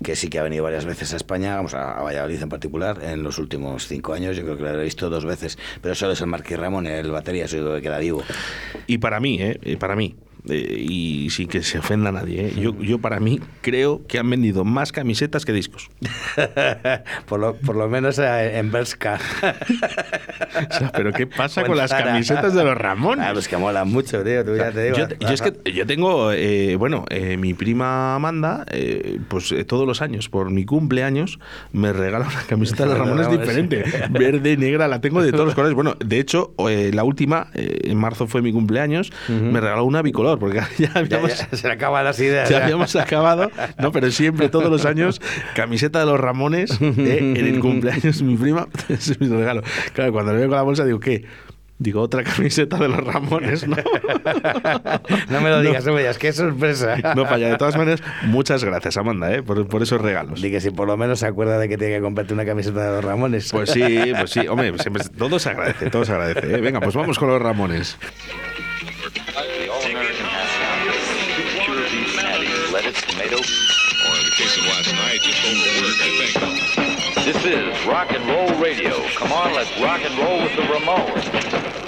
que 0.02 0.14
sí 0.14 0.28
que 0.28 0.38
ha 0.38 0.42
venido 0.42 0.62
varias 0.62 0.84
veces 0.84 1.12
a 1.12 1.16
España, 1.16 1.56
vamos 1.56 1.74
a, 1.74 2.00
Valladolid 2.00 2.40
en 2.42 2.48
particular, 2.48 3.00
en 3.02 3.22
los 3.22 3.38
últimos 3.38 3.88
cinco 3.88 4.12
años. 4.12 4.36
Yo 4.36 4.44
creo 4.44 4.56
que 4.56 4.62
lo 4.62 4.80
he 4.80 4.84
visto 4.84 5.10
dos 5.10 5.24
veces, 5.24 5.58
pero 5.82 5.94
solo 5.94 6.12
es 6.12 6.20
el 6.20 6.28
Marquis 6.28 6.58
Ramone, 6.58 6.98
el 6.98 7.10
batería, 7.10 7.46
es 7.46 7.52
lo 7.54 7.74
que 7.74 7.82
queda 7.82 7.98
vivo. 7.98 8.22
Y 8.86 8.98
para 8.98 9.18
mí, 9.18 9.38
¿eh? 9.40 9.76
para 9.78 9.96
mí, 9.96 10.14
eh, 10.50 10.84
y 10.88 11.30
sin 11.30 11.48
que 11.48 11.62
se 11.62 11.78
ofenda 11.78 12.08
a 12.10 12.12
nadie, 12.12 12.48
¿eh? 12.48 12.54
yo, 12.56 12.74
yo 12.80 12.98
para 12.98 13.20
mí 13.20 13.40
creo 13.60 14.06
que 14.06 14.18
han 14.18 14.30
vendido 14.30 14.64
más 14.64 14.92
camisetas 14.92 15.44
que 15.44 15.52
discos. 15.52 15.90
por, 17.26 17.40
lo, 17.40 17.54
por 17.54 17.76
lo 17.76 17.88
menos 17.88 18.18
eh, 18.18 18.58
en 18.58 18.70
Berska. 18.70 19.18
pero 20.92 21.12
¿qué 21.12 21.26
pasa 21.26 21.64
con 21.64 21.76
las 21.76 21.92
camisetas 21.92 22.54
de 22.54 22.64
los 22.64 22.76
Ramones? 22.78 23.26
Ah, 23.26 23.32
pues 23.32 23.48
que 23.48 23.56
molan 23.56 23.88
mucho, 23.88 24.22
tío, 24.22 24.44
tú 24.44 24.56
ya 24.56 24.70
te 24.70 24.84
digo. 24.84 24.96
Yo, 24.96 25.28
es 25.28 25.42
que 25.42 25.72
yo 25.72 25.86
tengo, 25.86 26.32
bueno, 26.78 27.04
mi 27.38 27.54
prima 27.54 28.14
Amanda, 28.14 28.64
pues 29.28 29.54
todos 29.66 29.86
los 29.86 30.02
años, 30.02 30.28
por 30.28 30.50
mi 30.50 30.64
cumpleaños, 30.64 31.38
me 31.72 31.92
regala 31.92 32.26
una 32.26 32.42
camiseta 32.48 32.84
de 32.84 32.90
los 32.90 32.98
Ramones 32.98 33.30
diferente. 33.30 33.84
Verde, 34.10 34.56
negra, 34.56 34.88
la 34.88 35.00
tengo 35.00 35.22
de 35.22 35.32
todos 35.32 35.46
los 35.46 35.54
colores. 35.54 35.74
Bueno, 35.74 35.94
de 36.04 36.18
hecho, 36.18 36.54
la 36.58 37.04
última, 37.04 37.48
en 37.54 37.96
marzo 37.98 38.26
fue 38.26 38.42
mi 38.42 38.52
cumpleaños, 38.52 39.12
me 39.28 39.60
regaló 39.60 39.84
una 39.84 40.02
bicolor 40.02 40.37
porque 40.38 40.60
ya 40.78 40.92
habíamos, 40.94 41.32
se 41.52 41.68
acaban 41.70 42.04
las 42.04 42.18
ideas. 42.20 42.48
Ya, 42.48 42.62
habíamos 42.64 42.94
acabado, 42.96 43.50
no, 43.78 43.92
pero 43.92 44.10
siempre, 44.10 44.48
todos 44.48 44.70
los 44.70 44.84
años, 44.84 45.20
camiseta 45.54 46.00
de 46.00 46.06
los 46.06 46.20
Ramones 46.20 46.80
eh, 46.80 47.18
en 47.18 47.36
el 47.36 47.60
cumpleaños 47.60 48.22
mi 48.22 48.36
prima, 48.36 48.68
es 48.88 49.20
mi 49.20 49.28
regalo. 49.28 49.62
Claro, 49.92 50.12
cuando 50.12 50.32
le 50.32 50.38
veo 50.38 50.48
con 50.48 50.56
la 50.56 50.62
bolsa 50.62 50.84
digo, 50.84 51.00
¿qué? 51.00 51.24
Digo, 51.80 52.00
otra 52.00 52.24
camiseta 52.24 52.76
de 52.76 52.88
los 52.88 52.98
Ramones, 53.04 53.68
¿no? 53.68 53.76
no 55.30 55.40
me 55.40 55.48
lo 55.48 55.62
digas, 55.62 55.86
no, 55.86 55.92
me 55.92 56.00
digas, 56.00 56.18
qué 56.18 56.32
sorpresa. 56.32 56.96
no 57.14 57.24
falla. 57.24 57.50
De 57.50 57.56
todas 57.56 57.76
maneras, 57.76 58.02
muchas 58.24 58.64
gracias, 58.64 58.96
Amanda, 58.96 59.32
¿eh? 59.32 59.44
por, 59.44 59.64
por 59.68 59.80
esos 59.84 60.00
regalos. 60.00 60.42
Dí 60.42 60.50
que 60.50 60.60
si 60.60 60.72
por 60.72 60.88
lo 60.88 60.96
menos 60.96 61.20
se 61.20 61.28
acuerda 61.28 61.56
de 61.56 61.68
que 61.68 61.78
tiene 61.78 61.94
que 61.94 62.00
comprarte 62.00 62.34
una 62.34 62.44
camiseta 62.44 62.84
de 62.84 62.96
los 62.96 63.04
Ramones. 63.04 63.52
Pues 63.52 63.70
sí, 63.70 64.12
pues 64.18 64.32
sí. 64.32 64.48
Hombre, 64.48 64.76
siempre, 64.78 65.04
todo 65.16 65.38
se 65.38 65.50
agradece, 65.50 65.88
todo 65.88 66.04
se 66.04 66.10
agradece. 66.10 66.52
¿eh? 66.52 66.60
Venga, 66.60 66.80
pues 66.80 66.96
vamos 66.96 67.16
con 67.16 67.28
los 67.28 67.40
Ramones. 67.40 67.96
Or 73.30 73.34
in 73.36 74.24
the 74.24 74.30
case 74.30 74.56
of 74.56 74.64
last 74.64 74.90
night, 74.94 75.20
just 75.20 75.44
overwork, 75.44 76.00
I 76.00 76.10
think. 76.16 77.24
This 77.26 77.44
is 77.44 77.86
rock 77.86 78.10
and 78.12 78.26
roll 78.26 78.58
radio. 78.58 79.06
Come 79.16 79.32
on, 79.32 79.52
let's 79.52 79.70
rock 79.80 80.00
and 80.02 80.18
roll 80.18 80.42
with 80.42 80.56
the 80.56 80.62
Ramones. 80.62 81.87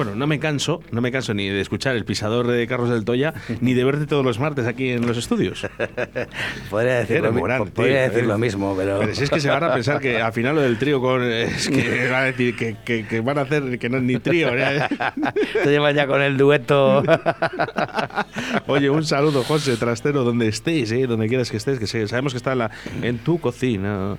Bueno, 0.00 0.14
no 0.14 0.26
me 0.26 0.40
canso, 0.40 0.80
no 0.92 1.02
me 1.02 1.12
canso 1.12 1.34
ni 1.34 1.50
de 1.50 1.60
escuchar 1.60 1.94
el 1.94 2.06
pisador 2.06 2.46
de 2.46 2.66
Carlos 2.66 2.88
del 2.88 3.04
Toya, 3.04 3.34
ni 3.60 3.74
de 3.74 3.84
verte 3.84 4.06
todos 4.06 4.24
los 4.24 4.38
martes 4.38 4.66
aquí 4.66 4.88
en 4.88 5.06
los 5.06 5.18
estudios. 5.18 5.66
podría 6.70 7.00
decir, 7.00 7.20
lo, 7.20 7.34
podría 7.66 8.08
decir 8.08 8.24
lo, 8.24 8.38
mismo, 8.38 8.74
pero... 8.74 9.14
si 9.14 9.24
es 9.24 9.28
que 9.28 9.40
se 9.40 9.50
van 9.50 9.62
a 9.62 9.74
pensar 9.74 10.00
que 10.00 10.18
al 10.22 10.32
final 10.32 10.54
lo 10.54 10.62
del 10.62 10.78
trío 10.78 11.02
con... 11.02 11.22
Es 11.22 11.68
que 11.68 12.08
van 12.10 12.22
a 12.22 12.24
decir 12.24 12.56
que, 12.56 12.76
que, 12.82 13.20
van 13.20 13.36
a 13.36 13.42
hacer 13.42 13.78
que 13.78 13.90
no 13.90 13.98
es 13.98 14.02
ni 14.02 14.18
trío. 14.18 14.48
¿eh? 14.56 14.88
Te 15.62 15.68
llevan 15.68 15.94
ya 15.94 16.06
con 16.06 16.22
el 16.22 16.38
dueto. 16.38 17.02
Oye, 18.68 18.88
un 18.88 19.04
saludo, 19.04 19.44
José 19.44 19.76
Trastero, 19.76 20.24
donde 20.24 20.48
estés, 20.48 20.92
¿eh? 20.92 21.06
donde 21.06 21.28
quieras 21.28 21.50
que 21.50 21.58
estés, 21.58 21.78
que 21.78 21.86
sabemos 21.86 22.32
que 22.32 22.38
está 22.38 22.52
en, 22.52 22.58
la, 22.58 22.70
en 23.02 23.18
tu 23.18 23.38
cocina. 23.38 24.16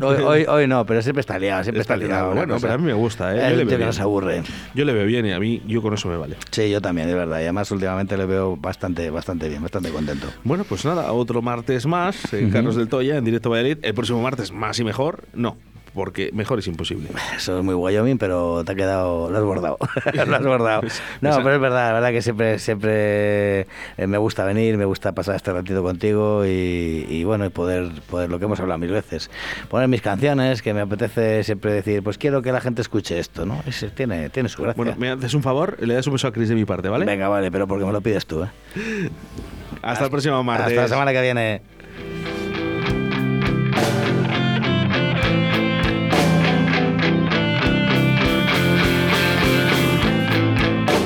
hoy, 0.00 0.46
hoy, 0.48 0.66
no, 0.66 0.86
pero 0.86 1.02
siempre 1.02 1.20
está 1.20 1.38
liado, 1.38 1.62
siempre 1.62 1.82
está, 1.82 1.94
liado. 1.98 2.32
Bueno, 2.32 2.56
pero 2.58 2.72
a 2.72 2.78
mí 2.78 2.84
me 2.84 2.94
gusta. 2.94 3.36
¿eh? 3.36 3.50
Yo 3.50 3.64
le 3.66 3.84
no 3.84 3.92
se 3.92 4.00
aburre. 4.00 4.42
Yo 4.74 4.86
le 4.86 4.94
veo 4.94 5.09
bien 5.10 5.26
y 5.26 5.32
a 5.32 5.40
mí, 5.40 5.62
yo 5.66 5.82
con 5.82 5.94
eso 5.94 6.08
me 6.08 6.16
vale. 6.16 6.36
Sí, 6.50 6.70
yo 6.70 6.80
también, 6.80 7.08
de 7.08 7.14
verdad. 7.14 7.38
Y 7.38 7.42
además 7.42 7.70
últimamente 7.70 8.16
le 8.16 8.26
veo 8.26 8.56
bastante, 8.56 9.10
bastante 9.10 9.48
bien, 9.48 9.62
bastante 9.62 9.90
contento. 9.90 10.26
Bueno, 10.44 10.64
pues 10.64 10.84
nada, 10.84 11.12
otro 11.12 11.42
martes 11.42 11.86
más, 11.86 12.32
en 12.32 12.50
Carlos 12.50 12.76
del 12.76 12.88
Toya, 12.88 13.16
en 13.16 13.24
directo 13.24 13.50
Valladolid. 13.50 13.78
El 13.82 13.94
próximo 13.94 14.22
martes 14.22 14.52
más 14.52 14.78
y 14.78 14.84
mejor, 14.84 15.24
no, 15.34 15.56
porque 15.94 16.30
mejor 16.32 16.58
es 16.58 16.66
imposible. 16.66 17.08
Eso 17.36 17.58
es 17.58 17.64
muy 17.64 17.74
Wyoming, 17.74 18.18
pero 18.18 18.64
te 18.64 18.72
ha 18.72 18.74
quedado, 18.74 19.30
lo 19.30 19.38
has 19.38 19.44
bordado. 19.44 19.78
lo 20.26 20.36
has 20.36 20.42
bordado. 20.42 20.82
No, 21.20 21.36
pero 21.38 21.54
es 21.54 21.60
verdad, 21.60 21.88
la 21.88 21.92
verdad 21.94 22.10
que 22.10 22.22
siempre, 22.22 22.58
siempre 22.58 23.60
eh, 23.96 24.06
me 24.06 24.18
gusta 24.18 24.44
venir, 24.44 24.76
me 24.76 24.84
gusta 24.84 25.12
pasar 25.12 25.36
este 25.36 25.52
ratito 25.52 25.82
contigo 25.82 26.44
y, 26.46 27.24
bueno, 27.24 27.44
y 27.44 27.50
poder, 27.50 27.90
poder, 28.08 28.30
lo 28.30 28.38
que 28.38 28.44
hemos 28.44 28.60
hablado 28.60 28.78
mil 28.78 28.90
veces, 28.90 29.30
poner 29.68 29.88
mis 29.88 30.02
canciones, 30.02 30.62
que 30.62 30.74
me 30.74 30.80
apetece 30.80 31.44
siempre 31.44 31.72
decir, 31.72 32.02
pues 32.02 32.18
quiero 32.18 32.42
que 32.42 32.52
la 32.52 32.60
gente 32.60 32.82
escuche 32.82 33.18
esto, 33.18 33.46
¿no? 33.46 33.62
tiene, 33.94 34.30
tiene 34.30 34.48
su 34.48 34.62
gracia. 34.62 34.76
Bueno, 34.76 34.96
me 34.98 35.10
haces 35.10 35.34
un 35.34 35.42
favor, 35.42 35.76
le 35.80 35.94
das 35.94 36.06
un 36.06 36.14
beso 36.14 36.28
a 36.28 36.32
Chris 36.32 36.48
de 36.48 36.54
mi 36.54 36.64
parte, 36.64 36.88
¿vale? 36.88 37.06
Venga, 37.06 37.28
vale, 37.28 37.50
pero 37.50 37.66
porque 37.66 37.84
me 37.84 37.92
lo 37.92 38.00
pides 38.00 38.26
tú, 38.26 38.42
¿eh? 38.42 39.10
Hasta 39.82 40.04
el 40.04 40.10
próximo 40.10 40.42
martes. 40.42 40.68
Hasta 40.68 40.82
la 40.82 40.88
semana 40.88 41.12
que 41.12 41.22
viene. 41.22 41.62